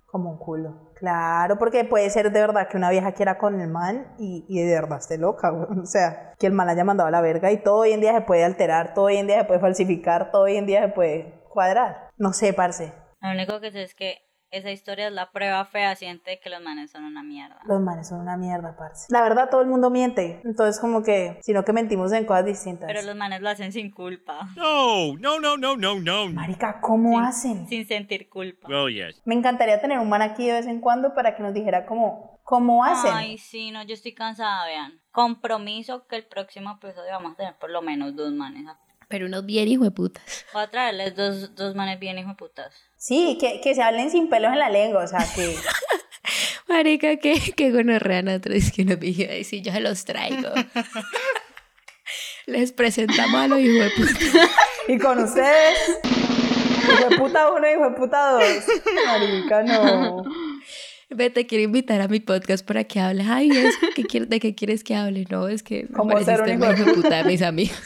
Como 0.05 0.29
un 0.29 0.37
culo. 0.37 0.91
Claro, 0.93 1.57
porque 1.57 1.83
puede 1.85 2.09
ser 2.09 2.31
de 2.31 2.39
verdad 2.39 2.67
que 2.69 2.77
una 2.77 2.91
vieja 2.91 3.13
quiera 3.13 3.37
con 3.37 3.59
el 3.59 3.67
man 3.67 4.13
y, 4.19 4.45
y 4.47 4.61
de 4.61 4.73
verdad 4.73 4.99
esté 4.99 5.17
loca, 5.17 5.51
O 5.51 5.85
sea, 5.85 6.33
que 6.37 6.47
el 6.47 6.53
man 6.53 6.69
haya 6.69 6.83
mandado 6.83 7.07
a 7.07 7.11
la 7.11 7.21
verga 7.21 7.51
y 7.51 7.57
todo 7.57 7.79
hoy 7.79 7.93
en 7.93 8.01
día 8.01 8.13
se 8.13 8.21
puede 8.21 8.43
alterar, 8.43 8.93
todo 8.93 9.05
hoy 9.05 9.17
en 9.17 9.27
día 9.27 9.39
se 9.39 9.45
puede 9.45 9.59
falsificar, 9.59 10.31
todo 10.31 10.43
hoy 10.43 10.57
en 10.57 10.65
día 10.65 10.83
se 10.83 10.89
puede 10.89 11.41
cuadrar. 11.49 12.09
No 12.17 12.31
sé, 12.31 12.53
parce. 12.53 12.93
Lo 13.21 13.31
único 13.31 13.59
que 13.59 13.71
sé 13.71 13.83
es 13.83 13.95
que 13.95 14.17
esa 14.53 14.69
historia 14.69 15.07
es 15.07 15.13
la 15.13 15.31
prueba 15.31 15.65
fehaciente 15.65 16.31
de 16.31 16.39
que 16.39 16.49
los 16.49 16.61
manes 16.61 16.91
son 16.91 17.03
una 17.05 17.23
mierda. 17.23 17.59
Los 17.65 17.81
manes 17.81 18.07
son 18.07 18.19
una 18.19 18.37
mierda, 18.37 18.75
parce. 18.77 19.07
La 19.09 19.23
verdad, 19.23 19.49
todo 19.49 19.61
el 19.61 19.67
mundo 19.67 19.89
miente. 19.89 20.41
Entonces, 20.45 20.79
como 20.79 21.01
que, 21.01 21.39
sino 21.41 21.65
que 21.65 21.73
mentimos 21.73 22.11
en 22.13 22.25
cosas 22.25 22.45
distintas. 22.45 22.87
Pero 22.87 23.01
los 23.01 23.15
manes 23.15 23.41
lo 23.41 23.49
hacen 23.49 23.71
sin 23.71 23.89
culpa. 23.89 24.47
No, 24.55 25.17
no, 25.17 25.39
no, 25.39 25.57
no, 25.57 25.75
no, 25.75 25.99
no. 25.99 26.29
Marica, 26.29 26.79
¿cómo 26.81 27.19
hacen? 27.19 27.67
Sin 27.67 27.87
sentir 27.87 28.29
culpa. 28.29 28.67
Oh, 28.71 28.87
yes. 28.89 29.21
Me 29.25 29.33
encantaría 29.33 29.81
tener 29.81 29.97
un 29.97 30.07
man 30.07 30.21
aquí 30.21 30.45
de 30.45 30.53
vez 30.53 30.67
en 30.67 30.81
cuando 30.81 31.15
para 31.15 31.35
que 31.35 31.41
nos 31.41 31.55
dijera 31.55 31.87
cómo, 31.87 32.39
cómo 32.43 32.85
hacen. 32.85 33.11
Ay, 33.11 33.39
sí, 33.39 33.71
no, 33.71 33.83
yo 33.83 33.95
estoy 33.95 34.13
cansada, 34.13 34.65
vean. 34.65 35.01
Compromiso 35.11 36.05
que 36.05 36.17
el 36.17 36.25
próximo 36.25 36.77
episodio 36.79 37.11
vamos 37.11 37.33
a 37.33 37.37
tener 37.37 37.55
por 37.57 37.71
lo 37.71 37.81
menos 37.81 38.15
dos 38.15 38.31
manes 38.31 38.65
pero 39.13 39.28
unos 39.28 39.45
bien 39.45 39.67
hijo 39.67 39.84
de 39.84 39.91
putas. 39.91 40.43
Voy 40.54 40.63
a 40.63 40.71
traerles 40.71 41.15
dos, 41.15 41.54
dos 41.54 41.76
manes 41.76 41.99
bien 41.99 42.17
hijo 42.17 42.30
de 42.30 42.34
putas. 42.34 42.73
Sí, 42.97 43.38
que, 43.39 43.62
que 43.62 43.76
se 43.76 43.84
hablen 43.84 44.10
sin 44.10 44.28
pelos 44.28 44.52
en 44.52 44.58
la 44.58 44.71
lengua, 44.71 45.04
o 45.04 45.08
sea, 45.08 45.19
que... 45.36 45.56
Marica, 46.67 47.17
que, 47.17 47.39
que 47.56 47.71
gonorrea 47.71 48.23
nosotros 48.23 48.71
que 48.76 48.86
nos 48.86 48.99
dije, 48.99 49.43
sí, 49.43 49.62
yo 49.62 49.71
se 49.71 49.82
los 49.82 50.04
traigo. 50.04 50.49
Les 52.47 52.71
presentamos 52.71 53.36
a 53.39 53.47
los 53.49 53.60
hijos 53.60 53.84
de 53.84 53.91
puta. 53.91 54.49
y 54.88 54.97
con 54.97 55.19
ustedes, 55.19 55.99
hijo 56.89 57.10
de 57.10 57.15
puta 57.15 57.52
uno, 57.52 57.71
hijo 57.71 57.89
de 57.91 57.95
puta 57.95 58.32
dos. 58.32 58.43
Marica, 59.06 59.62
no. 59.62 60.23
Ve, 61.12 61.32
quiero 61.32 61.63
invitar 61.65 62.02
a 62.02 62.08
mi 62.08 62.19
podcast 62.19 62.65
para 62.65 62.84
que 62.84 62.99
hables. 62.99 63.28
Ay, 63.30 63.49
¿de 63.49 64.39
qué 64.39 64.56
quieres 64.56 64.84
que 64.84 64.95
hable? 64.95 65.28
No, 65.30 65.47
es 65.49 65.62
que 65.62 65.88
me 66.04 66.26
ser 66.26 66.41
un 66.41 66.49
hijo 66.49 66.73
de 66.73 66.93
puta 66.93 67.17
de 67.17 67.23
mis 67.26 67.43
amigos. 67.43 67.78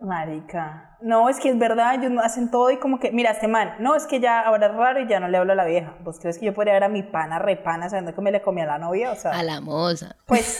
Marica. 0.00 0.96
No, 1.00 1.28
es 1.28 1.40
que 1.40 1.50
es 1.50 1.58
verdad, 1.58 1.94
ellos 1.94 2.12
hacen 2.22 2.50
todo 2.50 2.70
y 2.70 2.78
como 2.78 2.98
que, 2.98 3.10
mira, 3.10 3.30
este 3.30 3.48
man, 3.48 3.74
no, 3.80 3.94
es 3.94 4.06
que 4.06 4.20
ya 4.20 4.40
ahora 4.40 4.66
es 4.66 4.74
raro 4.74 5.00
y 5.00 5.08
ya 5.08 5.20
no 5.20 5.28
le 5.28 5.38
hablo 5.38 5.52
a 5.52 5.56
la 5.56 5.64
vieja. 5.64 5.94
¿Vos 6.02 6.18
crees 6.20 6.38
que 6.38 6.46
yo 6.46 6.54
podría 6.54 6.74
ver 6.74 6.84
a 6.84 6.88
mi 6.88 7.02
pana 7.02 7.38
repana 7.38 7.88
sabiendo 7.88 8.14
que 8.14 8.20
me 8.20 8.30
le 8.32 8.42
comía 8.42 8.64
a 8.64 8.66
la 8.66 8.78
novia? 8.78 9.12
O 9.12 9.16
sea. 9.16 9.32
A 9.32 9.42
la 9.42 9.60
moza. 9.60 10.16
Pues 10.26 10.58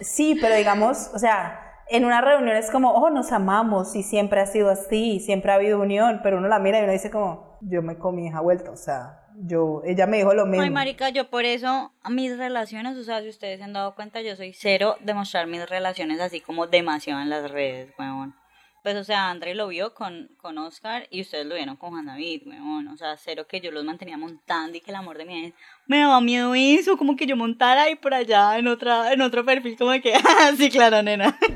sí, 0.00 0.36
pero 0.40 0.54
digamos, 0.54 1.10
o 1.14 1.18
sea, 1.18 1.60
en 1.88 2.04
una 2.04 2.20
reunión 2.20 2.56
es 2.56 2.70
como, 2.70 2.92
oh, 2.92 3.10
nos 3.10 3.32
amamos 3.32 3.94
y 3.96 4.02
siempre 4.02 4.40
ha 4.40 4.46
sido 4.46 4.70
así, 4.70 5.20
siempre 5.20 5.52
ha 5.52 5.56
habido 5.56 5.80
unión, 5.80 6.20
pero 6.22 6.38
uno 6.38 6.48
la 6.48 6.58
mira 6.58 6.80
y 6.80 6.84
uno 6.84 6.92
dice 6.92 7.10
como, 7.10 7.58
yo 7.62 7.82
me 7.82 7.98
comí 7.98 8.28
esa 8.28 8.40
vuelta, 8.40 8.70
o 8.70 8.76
sea, 8.76 9.26
yo, 9.40 9.82
ella 9.84 10.06
me 10.06 10.18
dijo 10.18 10.34
lo 10.34 10.46
mismo. 10.46 10.62
Ay, 10.62 10.70
marica, 10.70 11.10
yo 11.10 11.30
por 11.30 11.44
eso, 11.44 11.92
mis 12.08 12.36
relaciones, 12.36 12.96
o 12.96 13.04
sea, 13.04 13.22
si 13.22 13.28
ustedes 13.28 13.58
se 13.58 13.64
han 13.64 13.72
dado 13.72 13.94
cuenta, 13.94 14.20
yo 14.20 14.36
soy 14.36 14.52
cero 14.52 14.96
de 15.00 15.14
mostrar 15.14 15.46
mis 15.46 15.68
relaciones 15.68 16.20
así 16.20 16.40
como 16.40 16.66
demasiado 16.66 17.20
en 17.20 17.30
las 17.30 17.50
redes, 17.50 17.92
weón. 17.98 18.34
Pues, 18.82 18.96
o 18.96 19.04
sea, 19.04 19.28
André 19.28 19.54
lo 19.54 19.68
vio 19.68 19.92
con, 19.92 20.30
con 20.38 20.56
Oscar 20.56 21.06
y 21.10 21.20
ustedes 21.20 21.44
lo 21.44 21.56
vieron 21.56 21.76
con 21.76 21.90
Juan 21.90 22.06
David, 22.06 22.42
weón. 22.46 22.88
O 22.88 22.96
sea, 22.96 23.16
cero 23.16 23.46
que 23.46 23.60
yo 23.60 23.70
los 23.70 23.84
mantenía 23.84 24.16
montando 24.16 24.78
y 24.78 24.80
que 24.80 24.90
el 24.90 24.96
amor 24.96 25.18
de 25.18 25.24
mi 25.24 25.46
es, 25.46 25.54
me 25.86 25.98
daba 25.98 26.20
miedo 26.20 26.54
eso, 26.54 26.96
como 26.96 27.14
que 27.14 27.26
yo 27.26 27.36
montara 27.36 27.82
ahí 27.82 27.96
por 27.96 28.14
allá 28.14 28.58
en 28.58 28.66
otra, 28.66 29.12
en 29.12 29.20
otro 29.20 29.44
perfil, 29.44 29.76
como 29.76 29.92
que, 30.00 30.14
ah, 30.14 30.52
sí, 30.56 30.70
claro, 30.70 31.02
nena. 31.02 31.38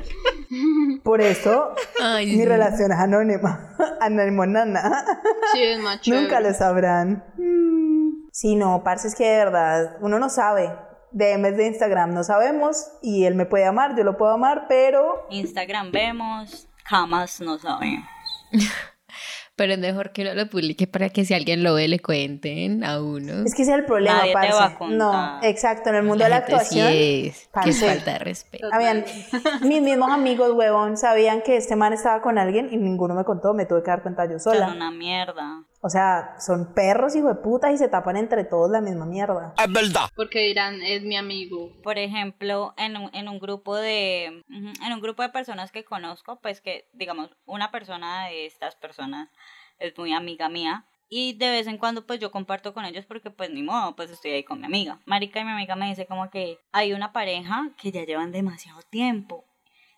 Por 1.03 1.21
eso, 1.21 1.73
mi 2.25 2.45
relación 2.45 2.91
es 2.91 2.99
anónima. 2.99 3.75
Anónimo 4.01 4.45
nana. 4.45 5.05
Sí, 5.53 5.61
es. 5.61 5.79
Nunca 6.07 6.39
lo 6.39 6.53
sabrán. 6.53 7.23
Sí, 8.31 8.55
no, 8.55 8.83
parce, 8.83 9.07
es 9.07 9.15
que 9.15 9.27
de 9.27 9.37
verdad, 9.37 9.97
uno 10.01 10.19
no 10.19 10.29
sabe. 10.29 10.75
DMs 11.11 11.57
de 11.57 11.67
Instagram 11.67 12.13
no 12.13 12.23
sabemos 12.23 12.91
y 13.03 13.25
él 13.25 13.35
me 13.35 13.45
puede 13.45 13.65
amar, 13.65 13.95
yo 13.95 14.03
lo 14.03 14.17
puedo 14.17 14.31
amar, 14.31 14.65
pero... 14.67 15.27
Instagram 15.29 15.91
vemos, 15.91 16.67
jamás 16.85 17.39
no 17.39 17.59
sabemos. 17.59 18.09
Pero 19.55 19.73
es 19.73 19.79
mejor 19.79 20.11
que 20.11 20.23
no 20.23 20.33
lo 20.33 20.49
publique 20.49 20.87
para 20.87 21.09
que 21.09 21.25
si 21.25 21.33
alguien 21.33 21.63
lo 21.63 21.75
ve 21.75 21.87
le 21.87 21.99
cuenten 21.99 22.83
a 22.83 23.01
uno. 23.01 23.43
Es 23.45 23.53
que 23.53 23.61
ese 23.61 23.71
es 23.73 23.79
el 23.79 23.85
problema, 23.85 24.19
Nadie 24.19 24.33
parce. 24.33 24.49
te 24.49 24.55
va 24.55 24.65
a 24.65 24.77
contar. 24.77 24.97
no, 24.97 25.47
exacto, 25.47 25.89
en 25.89 25.95
el 25.95 26.03
mundo 26.03 26.23
de 26.23 26.29
la 26.29 26.37
actuación. 26.37 26.87
Sí 26.89 27.27
es, 27.27 27.39
que 27.39 27.49
parce, 27.51 27.69
es 27.69 27.79
falta 27.85 28.13
de 28.13 28.19
respeto. 28.19 28.67
Habían, 28.71 29.05
mis 29.61 29.81
mismos 29.81 30.09
amigos, 30.11 30.51
huevón, 30.53 30.97
sabían 30.97 31.41
que 31.41 31.57
este 31.57 31.75
man 31.75 31.93
estaba 31.93 32.21
con 32.21 32.37
alguien 32.37 32.69
y 32.71 32.77
ninguno 32.77 33.13
me 33.13 33.23
contó, 33.23 33.53
me 33.53 33.65
tuve 33.65 33.83
que 33.83 33.91
dar 33.91 34.01
cuenta 34.01 34.25
yo 34.25 34.39
sola. 34.39 34.67
Son 34.67 34.77
una 34.77 34.91
mierda. 34.91 35.63
O 35.85 35.89
sea, 35.89 36.35
son 36.39 36.73
perros, 36.73 37.13
hijo 37.13 37.27
de 37.27 37.35
puta, 37.35 37.73
y 37.73 37.77
se 37.77 37.89
tapan 37.89 38.15
entre 38.15 38.45
todos 38.45 38.71
la 38.71 38.79
misma 38.79 39.05
mierda. 39.05 39.53
Es 39.61 39.71
verdad. 39.71 40.09
Porque 40.15 40.39
dirán, 40.39 40.81
es 40.81 41.03
mi 41.03 41.17
amigo. 41.17 41.73
Por 41.83 41.97
ejemplo, 41.97 42.73
en 42.77 42.95
un, 42.95 43.09
en 43.13 43.27
un 43.27 43.37
grupo 43.37 43.75
de 43.75 44.25
en 44.47 44.93
un 44.93 45.01
grupo 45.01 45.23
de 45.23 45.29
personas 45.29 45.73
que 45.73 45.83
conozco, 45.83 46.37
pues 46.37 46.61
que 46.61 46.87
digamos, 46.93 47.31
una 47.45 47.69
persona 47.69 48.27
de 48.27 48.45
estas 48.45 48.75
personas 48.75 49.27
es 49.79 49.97
muy 49.97 50.13
amiga 50.13 50.47
mía 50.47 50.85
y 51.09 51.33
de 51.33 51.49
vez 51.49 51.67
en 51.67 51.77
cuando 51.77 52.07
pues 52.07 52.19
yo 52.19 52.31
comparto 52.31 52.73
con 52.73 52.85
ellos 52.85 53.05
porque 53.05 53.29
pues 53.29 53.49
ni 53.49 53.61
modo, 53.61 53.95
pues 53.95 54.09
estoy 54.09 54.31
ahí 54.31 54.43
con 54.43 54.61
mi 54.61 54.65
amiga. 54.65 54.99
Marica 55.05 55.41
y 55.41 55.43
mi 55.43 55.51
amiga 55.51 55.75
me 55.75 55.89
dice 55.89 56.05
como 56.05 56.29
que 56.29 56.59
hay 56.71 56.93
una 56.93 57.11
pareja 57.11 57.69
que 57.77 57.91
ya 57.91 58.05
llevan 58.05 58.31
demasiado 58.31 58.81
tiempo 58.89 59.43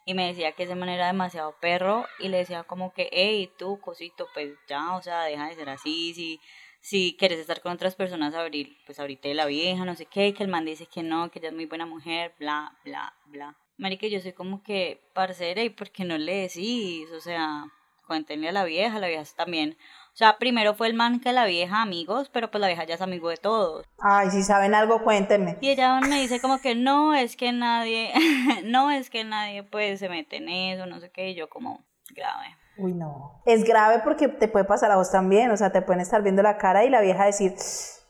y 0.05 0.13
me 0.13 0.27
decía 0.27 0.51
que 0.51 0.63
ese 0.63 0.75
man 0.75 0.89
era 0.89 1.07
demasiado 1.07 1.55
perro 1.59 2.05
y 2.19 2.29
le 2.29 2.37
decía 2.37 2.63
como 2.63 2.93
que, 2.93 3.09
hey, 3.11 3.51
tú, 3.57 3.79
cosito, 3.79 4.27
pues 4.33 4.53
ya, 4.67 4.95
o 4.95 5.01
sea, 5.01 5.23
deja 5.23 5.49
de 5.49 5.55
ser 5.55 5.69
así, 5.69 6.13
si, 6.13 6.39
si 6.79 7.15
quieres 7.17 7.39
estar 7.39 7.61
con 7.61 7.73
otras 7.73 7.95
personas, 7.95 8.35
abrir, 8.35 8.77
pues 8.85 8.99
ahorita 8.99 9.27
la 9.29 9.47
vieja, 9.47 9.83
no 9.83 9.95
sé 9.95 10.05
qué, 10.05 10.33
que 10.35 10.43
el 10.43 10.49
man 10.49 10.65
dice 10.65 10.85
que 10.85 11.01
no, 11.01 11.31
que 11.31 11.39
ella 11.39 11.49
es 11.49 11.55
muy 11.55 11.65
buena 11.65 11.87
mujer, 11.87 12.33
bla, 12.37 12.77
bla, 12.85 13.15
bla. 13.25 13.57
Marica, 13.77 14.07
yo 14.07 14.19
soy 14.21 14.33
como 14.33 14.61
que, 14.63 15.01
parcera, 15.13 15.63
¿y 15.63 15.69
por 15.69 15.89
qué 15.89 16.05
no 16.05 16.17
le 16.17 16.35
decís? 16.35 17.11
O 17.11 17.19
sea, 17.19 17.65
cuéntenle 18.05 18.49
a 18.49 18.51
la 18.51 18.63
vieja, 18.63 18.99
la 18.99 19.07
vieja 19.07 19.23
también. 19.35 19.77
O 20.15 20.17
sea, 20.17 20.37
primero 20.37 20.75
fue 20.75 20.87
el 20.87 20.93
man 20.93 21.19
que 21.19 21.33
la 21.33 21.45
vieja, 21.45 21.81
amigos, 21.81 22.29
pero 22.29 22.49
pues 22.49 22.61
la 22.61 22.67
vieja 22.67 22.85
ya 22.85 22.95
es 22.95 23.01
amigo 23.01 23.29
de 23.29 23.35
todos. 23.35 23.85
Ay, 23.99 24.31
si 24.31 24.43
saben 24.43 24.73
algo, 24.73 25.03
cuéntenme. 25.03 25.57
Y 25.59 25.71
ella 25.71 25.99
me 25.99 26.21
dice 26.21 26.39
como 26.39 26.59
que 26.59 26.73
no, 26.73 27.13
es 27.13 27.35
que 27.35 27.51
nadie, 27.51 28.13
no, 28.63 28.91
es 28.91 29.09
que 29.09 29.25
nadie 29.25 29.63
pues 29.63 29.99
se 29.99 30.07
mete 30.07 30.37
en 30.37 30.47
eso, 30.47 30.85
no 30.85 31.01
sé 31.01 31.09
qué, 31.09 31.31
y 31.31 31.35
yo 31.35 31.49
como 31.49 31.83
grave. 32.15 32.55
Uy, 32.77 32.93
no. 32.93 33.41
Es 33.45 33.63
grave 33.65 33.99
porque 34.03 34.29
te 34.29 34.47
puede 34.47 34.65
pasar 34.65 34.89
a 34.91 34.95
vos 34.95 35.11
también, 35.11 35.51
o 35.51 35.57
sea, 35.57 35.71
te 35.71 35.81
pueden 35.81 36.01
estar 36.01 36.23
viendo 36.23 36.41
la 36.41 36.57
cara 36.57 36.85
y 36.85 36.89
la 36.89 37.01
vieja 37.01 37.25
decir, 37.25 37.53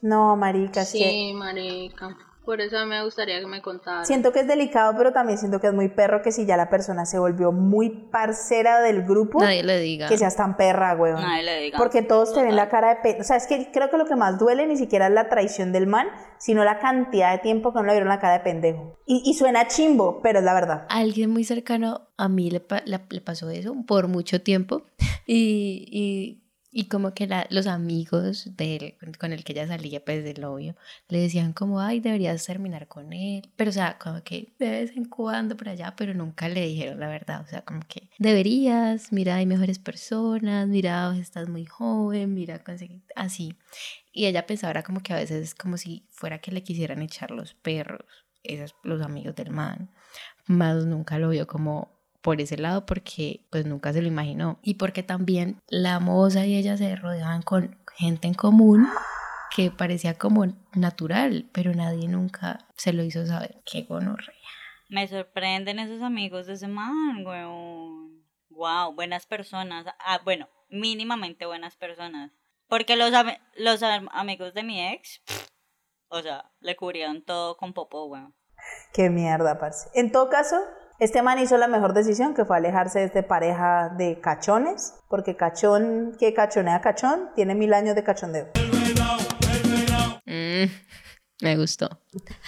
no, 0.00 0.36
marica, 0.36 0.82
es 0.82 0.92
que... 0.92 0.98
Sí, 0.98 1.32
marica. 1.34 2.16
Por 2.46 2.60
eso 2.62 2.86
me 2.86 3.02
gustaría 3.04 3.40
que 3.40 3.46
me 3.46 3.60
contara. 3.60 4.04
Siento 4.06 4.32
que 4.32 4.40
es 4.40 4.46
delicado, 4.46 4.94
pero 4.96 5.12
también 5.12 5.36
siento 5.36 5.60
que 5.60 5.66
es 5.66 5.74
muy 5.74 5.88
perro 5.88 6.22
que 6.22 6.30
si 6.32 6.46
ya 6.46 6.56
la 6.56 6.70
persona 6.70 7.04
se 7.04 7.18
volvió 7.18 7.52
muy 7.52 7.90
parcera 7.90 8.80
del 8.80 9.02
grupo, 9.02 9.40
Nadie 9.42 9.62
le 9.64 9.78
diga. 9.80 10.08
que 10.08 10.16
seas 10.16 10.36
tan 10.36 10.56
perra, 10.56 10.94
weón. 10.94 11.20
Nadie 11.20 11.42
le 11.42 11.60
diga. 11.60 11.76
Porque 11.76 12.00
todos 12.02 12.32
te 12.32 12.42
ven 12.42 12.56
la 12.56 12.68
cara 12.68 12.94
de 12.94 12.96
pe... 13.02 13.20
O 13.20 13.24
sea, 13.24 13.36
es 13.36 13.46
que 13.48 13.70
creo 13.72 13.90
que 13.90 13.98
lo 13.98 14.06
que 14.06 14.16
más 14.16 14.38
duele 14.38 14.66
ni 14.66 14.76
siquiera 14.76 15.08
es 15.08 15.12
la 15.12 15.28
traición 15.28 15.72
del 15.72 15.86
man, 15.88 16.06
sino 16.38 16.62
la 16.64 16.78
cantidad 16.78 17.32
de 17.32 17.38
tiempo 17.38 17.72
que 17.72 17.80
no 17.80 17.84
le 17.86 17.92
vieron 17.92 18.08
la 18.08 18.20
cara 18.20 18.34
de 18.34 18.40
pendejo. 18.44 18.96
Y, 19.06 19.22
y 19.26 19.34
suena 19.34 19.66
chimbo, 19.66 20.20
pero 20.22 20.38
es 20.38 20.44
la 20.44 20.54
verdad. 20.54 20.86
A 20.88 20.98
alguien 21.00 21.30
muy 21.30 21.42
cercano 21.44 22.08
a 22.16 22.28
mí 22.28 22.50
le, 22.50 22.60
pa- 22.60 22.82
la- 22.86 23.02
le 23.10 23.20
pasó 23.20 23.50
eso 23.50 23.74
por 23.86 24.06
mucho 24.08 24.40
tiempo 24.40 24.82
y, 25.26 25.88
y, 25.90 26.45
y 26.78 26.88
como 26.88 27.14
que 27.14 27.26
los 27.48 27.66
amigos 27.66 28.54
de 28.54 28.98
con- 29.18 29.32
el 29.32 29.44
que 29.44 29.54
ella 29.54 29.66
salía, 29.66 30.04
pues 30.04 30.22
del 30.22 30.42
novio, 30.42 30.76
le 31.08 31.20
decían 31.20 31.54
como, 31.54 31.80
ay, 31.80 32.00
deberías 32.00 32.44
terminar 32.44 32.86
con 32.86 33.14
él, 33.14 33.50
pero 33.56 33.70
o 33.70 33.72
sea, 33.72 33.96
como 33.98 34.22
que 34.22 34.52
de 34.58 34.68
vez 34.68 34.90
en 34.94 35.06
cuando 35.06 35.56
por 35.56 35.70
allá, 35.70 35.94
pero 35.96 36.12
nunca 36.12 36.50
le 36.50 36.66
dijeron 36.66 37.00
la 37.00 37.08
verdad, 37.08 37.40
o 37.40 37.46
sea, 37.48 37.62
como 37.62 37.80
que 37.88 38.10
deberías, 38.18 39.10
mira, 39.10 39.36
hay 39.36 39.46
mejores 39.46 39.78
personas, 39.78 40.68
mira, 40.68 41.16
estás 41.16 41.48
muy 41.48 41.64
joven, 41.64 42.34
mira, 42.34 42.62
así. 43.14 43.54
Y 44.12 44.26
ella 44.26 44.46
pensaba 44.46 44.72
era 44.72 44.82
como 44.82 45.00
que 45.00 45.14
a 45.14 45.16
veces 45.16 45.42
es 45.42 45.54
como 45.54 45.78
si 45.78 46.06
fuera 46.10 46.42
que 46.42 46.52
le 46.52 46.62
quisieran 46.62 47.00
echar 47.00 47.30
los 47.30 47.54
perros, 47.54 48.04
esos 48.42 48.74
los 48.82 49.00
amigos 49.00 49.34
del 49.34 49.50
man 49.50 49.90
más 50.46 50.84
nunca 50.84 51.18
lo 51.18 51.30
vio 51.30 51.46
como 51.46 51.95
por 52.26 52.40
ese 52.40 52.56
lado 52.56 52.86
porque 52.86 53.46
pues 53.50 53.66
nunca 53.66 53.92
se 53.92 54.02
lo 54.02 54.08
imaginó 54.08 54.58
y 54.60 54.74
porque 54.74 55.04
también 55.04 55.62
la 55.68 56.00
moza 56.00 56.44
y 56.44 56.56
ella 56.56 56.76
se 56.76 56.96
rodeaban 56.96 57.42
con 57.42 57.78
gente 57.96 58.26
en 58.26 58.34
común 58.34 58.88
que 59.54 59.70
parecía 59.70 60.14
como 60.18 60.44
natural, 60.74 61.48
pero 61.52 61.72
nadie 61.72 62.08
nunca 62.08 62.66
se 62.76 62.92
lo 62.92 63.04
hizo 63.04 63.24
saber. 63.26 63.62
Qué 63.64 63.82
gonorrea. 63.82 64.34
Me 64.88 65.06
sorprenden 65.06 65.78
esos 65.78 66.02
amigos 66.02 66.48
de 66.48 66.54
ese 66.54 66.66
man, 66.66 67.24
weón. 67.24 68.24
Wow, 68.48 68.92
buenas 68.96 69.24
personas. 69.24 69.86
Ah, 70.00 70.20
bueno, 70.24 70.48
mínimamente 70.68 71.46
buenas 71.46 71.76
personas. 71.76 72.32
Porque 72.66 72.96
los, 72.96 73.12
los 73.54 73.84
amigos 73.84 74.52
de 74.52 74.64
mi 74.64 74.84
ex, 74.84 75.22
o 76.08 76.20
sea, 76.22 76.50
le 76.58 76.74
cubrían 76.74 77.22
todo 77.22 77.56
con 77.56 77.72
popó, 77.72 78.06
weón. 78.06 78.34
Qué 78.92 79.10
mierda, 79.10 79.60
parce. 79.60 79.88
En 79.94 80.10
todo 80.10 80.28
caso, 80.28 80.56
este 80.98 81.22
man 81.22 81.38
hizo 81.38 81.58
la 81.58 81.68
mejor 81.68 81.92
decisión, 81.92 82.34
que 82.34 82.44
fue 82.44 82.56
alejarse 82.56 83.00
de 83.00 83.04
esta 83.06 83.22
pareja 83.22 83.90
de 83.90 84.20
cachones, 84.20 84.94
porque 85.08 85.36
cachón 85.36 86.16
que 86.18 86.32
cachonea 86.32 86.80
cachón 86.80 87.30
tiene 87.34 87.54
mil 87.54 87.74
años 87.74 87.94
de 87.94 88.02
cachondeo. 88.02 88.48
Mm, 90.24 90.70
me 91.42 91.56
gustó. 91.56 91.88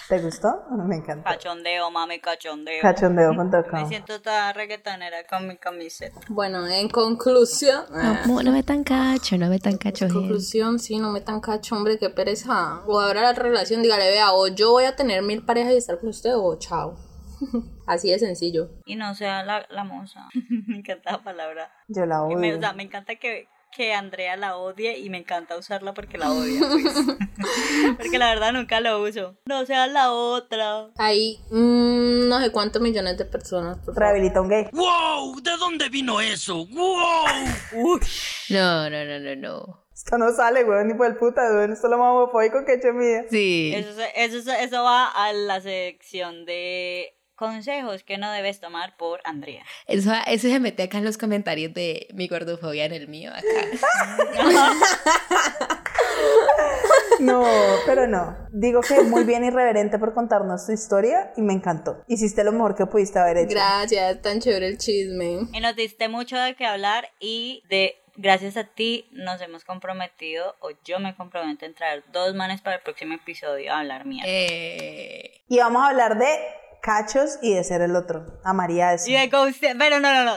¿Te 0.07 0.19
gustó? 0.19 0.63
Me 0.87 0.95
encanta. 0.95 1.29
Cachondeo, 1.29 1.91
mami, 1.91 2.19
cachondeo. 2.19 2.81
Cachondeo.com. 2.81 3.81
Me 3.81 3.87
siento 3.87 4.19
toda 4.19 4.51
reggaetonera 4.51 5.27
con 5.29 5.47
mi 5.47 5.57
camiseta. 5.57 6.19
Bueno, 6.29 6.65
en 6.65 6.89
conclusión. 6.89 7.85
No, 7.91 8.41
no 8.41 8.51
me 8.51 8.63
tan 8.63 8.83
cacho, 8.83 9.37
no 9.37 9.47
me 9.47 9.59
tan 9.59 9.77
cacho. 9.77 10.05
En 10.05 10.13
conclusión, 10.13 10.79
sí, 10.79 10.97
no 10.97 11.11
me 11.11 11.21
tan 11.21 11.39
cacho, 11.39 11.75
hombre, 11.75 11.99
qué 11.99 12.09
pereza. 12.09 12.81
O 12.87 12.99
ahora 12.99 13.21
la 13.21 13.33
relación, 13.33 13.83
dígale, 13.83 14.09
vea, 14.09 14.33
o 14.33 14.47
yo 14.47 14.71
voy 14.71 14.85
a 14.85 14.95
tener 14.95 15.21
mil 15.21 15.45
parejas 15.45 15.73
y 15.73 15.77
estar 15.77 15.99
con 15.99 16.09
usted, 16.09 16.31
o 16.35 16.57
chao. 16.57 17.08
Así 17.87 18.09
de 18.09 18.19
sencillo. 18.19 18.69
Y 18.85 18.95
no 18.95 19.15
sea 19.15 19.43
la, 19.43 19.65
la 19.69 19.83
moza. 19.83 20.29
me 20.67 20.77
encanta 20.77 21.11
la 21.11 21.23
palabra. 21.23 21.71
Yo 21.87 22.05
la 22.05 22.23
odio. 22.23 22.37
Me, 22.37 22.53
o 22.53 22.59
sea, 22.59 22.73
me 22.73 22.83
encanta 22.83 23.15
que, 23.15 23.47
que 23.75 23.93
Andrea 23.93 24.35
la 24.37 24.57
odie 24.57 24.97
y 24.99 25.09
me 25.09 25.19
encanta 25.19 25.57
usarla 25.57 25.93
porque 25.93 26.17
la 26.17 26.31
odia. 26.31 26.59
Pues. 26.59 27.97
porque 27.97 28.17
la 28.17 28.29
verdad 28.29 28.53
nunca 28.53 28.79
lo 28.79 29.01
uso. 29.01 29.37
No 29.45 29.65
sea 29.65 29.87
la 29.87 30.11
otra. 30.11 30.89
Hay 30.97 31.39
mmm, 31.49 32.27
no 32.27 32.39
sé 32.39 32.51
cuántos 32.51 32.81
millones 32.81 33.17
de 33.17 33.25
personas. 33.25 33.77
Rehabilita 33.87 34.41
un 34.41 34.49
gay. 34.49 34.67
¡Wow! 34.71 35.41
¿De 35.41 35.57
dónde 35.57 35.89
vino 35.89 36.21
eso? 36.21 36.65
¡Wow! 36.67 37.99
No, 38.49 38.89
no, 38.89 39.05
no, 39.05 39.19
no, 39.19 39.35
no. 39.35 39.89
Esto 39.93 40.17
no 40.17 40.31
sale, 40.31 40.63
weón, 40.63 40.87
ni 40.87 40.93
por 40.93 41.07
el 41.07 41.17
puta, 41.17 41.41
weón. 41.51 41.73
Esto 41.73 41.87
es 41.87 41.91
lo 41.91 41.97
más 41.97 42.13
homofóbico 42.13 42.63
que 42.65 42.73
he 42.73 42.75
hecho 42.75 42.93
mía. 42.93 43.25
Sí. 43.29 43.73
Eso, 43.75 44.01
eso, 44.15 44.51
eso 44.53 44.83
va 44.83 45.07
a 45.07 45.33
la 45.33 45.59
sección 45.59 46.45
de 46.45 47.18
consejos 47.39 48.03
que 48.03 48.17
no 48.17 48.29
debes 48.31 48.59
tomar 48.59 48.97
por 48.97 49.21
Andrea. 49.23 49.63
Eso, 49.87 50.11
eso 50.27 50.49
se 50.49 50.59
mete 50.59 50.83
acá 50.83 50.97
en 50.97 51.05
los 51.05 51.17
comentarios 51.17 51.73
de 51.73 52.07
mi 52.13 52.27
gordofobia 52.27 52.83
en 52.85 52.93
el 52.93 53.07
mío, 53.07 53.31
acá. 53.31 53.47
No, 57.19 57.45
pero 57.85 58.07
no. 58.07 58.37
Digo 58.51 58.79
que 58.79 59.01
muy 59.01 59.25
bien 59.25 59.43
irreverente 59.43 59.99
por 59.99 60.13
contarnos 60.13 60.65
tu 60.65 60.71
historia 60.71 61.33
y 61.35 61.41
me 61.41 61.51
encantó. 61.51 62.01
Hiciste 62.07 62.45
lo 62.45 62.53
mejor 62.53 62.75
que 62.75 62.85
pudiste 62.85 63.19
haber 63.19 63.37
hecho. 63.37 63.55
Gracias, 63.55 64.21
tan 64.21 64.39
chévere 64.39 64.67
el 64.67 64.77
chisme. 64.77 65.47
Y 65.51 65.59
nos 65.59 65.75
diste 65.75 66.07
mucho 66.07 66.37
de 66.37 66.55
qué 66.55 66.65
hablar 66.65 67.09
y 67.19 67.61
de 67.69 67.97
gracias 68.15 68.55
a 68.57 68.63
ti 68.63 69.07
nos 69.11 69.41
hemos 69.41 69.65
comprometido, 69.65 70.55
o 70.59 70.71
yo 70.85 70.99
me 70.99 71.15
comprometo 71.15 71.65
a 71.65 71.67
entrar 71.67 72.03
dos 72.11 72.35
manes 72.35 72.61
para 72.61 72.77
el 72.77 72.81
próximo 72.81 73.15
episodio 73.15 73.73
a 73.73 73.79
hablar 73.79 74.05
mierda. 74.05 74.29
Eh... 74.29 75.41
Y 75.47 75.57
vamos 75.57 75.81
a 75.83 75.89
hablar 75.89 76.17
de 76.17 76.27
cachos 76.81 77.39
y 77.41 77.53
de 77.53 77.63
ser 77.63 77.81
el 77.81 77.95
otro. 77.95 78.25
Amaría 78.43 78.93
eso. 78.93 79.09
Y 79.09 79.13
de 79.13 79.27
ghosting, 79.27 79.77
pero 79.77 79.99
no, 79.99 80.13
no, 80.13 80.25
no, 80.25 80.33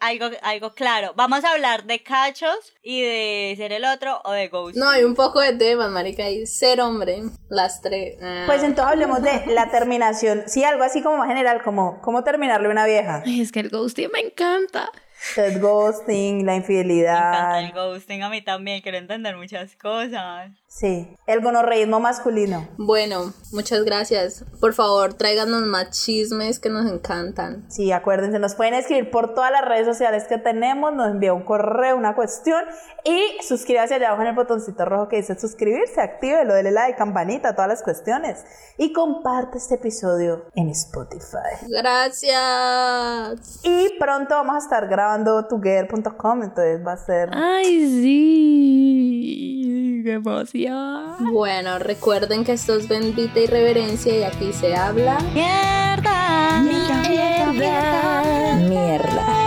algo, 0.00 0.26
algo 0.42 0.74
claro. 0.74 1.12
Vamos 1.16 1.44
a 1.44 1.52
hablar 1.52 1.84
de 1.84 2.02
cachos 2.02 2.74
y 2.82 3.02
de 3.02 3.54
ser 3.56 3.72
el 3.72 3.84
otro 3.84 4.20
o 4.24 4.32
de 4.32 4.48
ghosting. 4.48 4.80
No, 4.80 4.88
hay 4.88 5.04
un 5.04 5.14
poco 5.14 5.40
de 5.40 5.52
temas, 5.54 5.90
marica, 5.90 6.28
y 6.28 6.46
ser 6.46 6.80
hombre, 6.80 7.22
las 7.48 7.80
tres. 7.80 8.16
Ah. 8.22 8.44
Pues 8.46 8.62
entonces 8.62 8.92
hablemos 8.92 9.22
de 9.22 9.46
la 9.48 9.70
terminación. 9.70 10.44
Sí, 10.46 10.64
algo 10.64 10.84
así 10.84 11.02
como 11.02 11.18
más 11.18 11.28
general, 11.28 11.62
como 11.62 12.00
cómo 12.00 12.24
terminarle 12.24 12.68
a 12.68 12.70
una 12.70 12.86
vieja. 12.86 13.22
Ay, 13.24 13.40
es 13.40 13.52
que 13.52 13.60
el 13.60 13.70
ghosting 13.70 14.10
me 14.12 14.20
encanta. 14.20 14.90
El 15.36 15.60
ghosting, 15.60 16.44
la 16.44 16.56
infidelidad. 16.56 17.20
Me 17.20 17.28
encanta 17.28 17.60
el 17.60 17.72
ghosting, 17.72 18.22
a 18.22 18.28
mí 18.28 18.42
también, 18.42 18.82
quiero 18.82 18.98
entender 18.98 19.36
muchas 19.36 19.76
cosas. 19.76 20.50
Sí, 20.66 21.16
el 21.26 21.40
gonorreísmo 21.40 22.00
masculino. 22.00 22.68
Bueno, 22.76 23.32
muchas 23.52 23.84
gracias. 23.84 24.44
Por 24.60 24.74
favor, 24.74 25.14
tráiganos 25.14 25.62
más 25.62 25.90
chismes 25.90 26.58
que 26.58 26.70
nos 26.70 26.90
encantan. 26.90 27.70
Sí, 27.70 27.92
acuérdense, 27.92 28.38
nos 28.38 28.54
pueden 28.54 28.74
escribir 28.74 29.10
por 29.10 29.34
todas 29.34 29.52
las 29.52 29.64
redes 29.64 29.86
sociales 29.86 30.24
que 30.24 30.38
tenemos, 30.38 30.92
nos 30.94 31.10
envía 31.10 31.34
un 31.34 31.44
correo, 31.44 31.96
una 31.96 32.14
cuestión 32.14 32.64
y 33.04 33.42
suscríbase 33.42 33.94
allá 33.94 34.08
abajo 34.08 34.22
en 34.22 34.28
el 34.28 34.34
botoncito 34.34 34.84
rojo 34.84 35.08
que 35.08 35.16
dice 35.16 35.38
suscribirse, 35.38 36.00
active 36.00 36.44
lo 36.44 36.54
de 36.54 36.70
la 36.70 36.86
de 36.86 36.94
campanita, 36.94 37.54
todas 37.54 37.68
las 37.68 37.82
cuestiones 37.82 38.44
y 38.78 38.92
comparte 38.92 39.58
este 39.58 39.74
episodio 39.74 40.46
en 40.54 40.70
Spotify. 40.70 41.66
Gracias. 41.68 43.60
Y 43.62 43.98
pronto 43.98 44.34
vamos 44.34 44.56
a 44.56 44.58
estar 44.58 44.88
grabando 44.88 45.11
together.com, 45.48 46.42
entonces 46.42 46.86
va 46.86 46.92
a 46.92 46.96
ser... 46.96 47.30
Ay, 47.32 47.86
sí, 48.00 50.02
qué 50.04 50.12
emoción. 50.14 51.32
Bueno, 51.32 51.78
recuerden 51.78 52.44
que 52.44 52.52
esto 52.52 52.74
es 52.74 52.88
bendita 52.88 53.40
irreverencia 53.40 54.16
y 54.16 54.22
aquí 54.22 54.52
se 54.52 54.74
habla 54.74 55.18
mierda. 55.34 56.62
mierda. 56.62 58.54
mierda. 58.68 59.41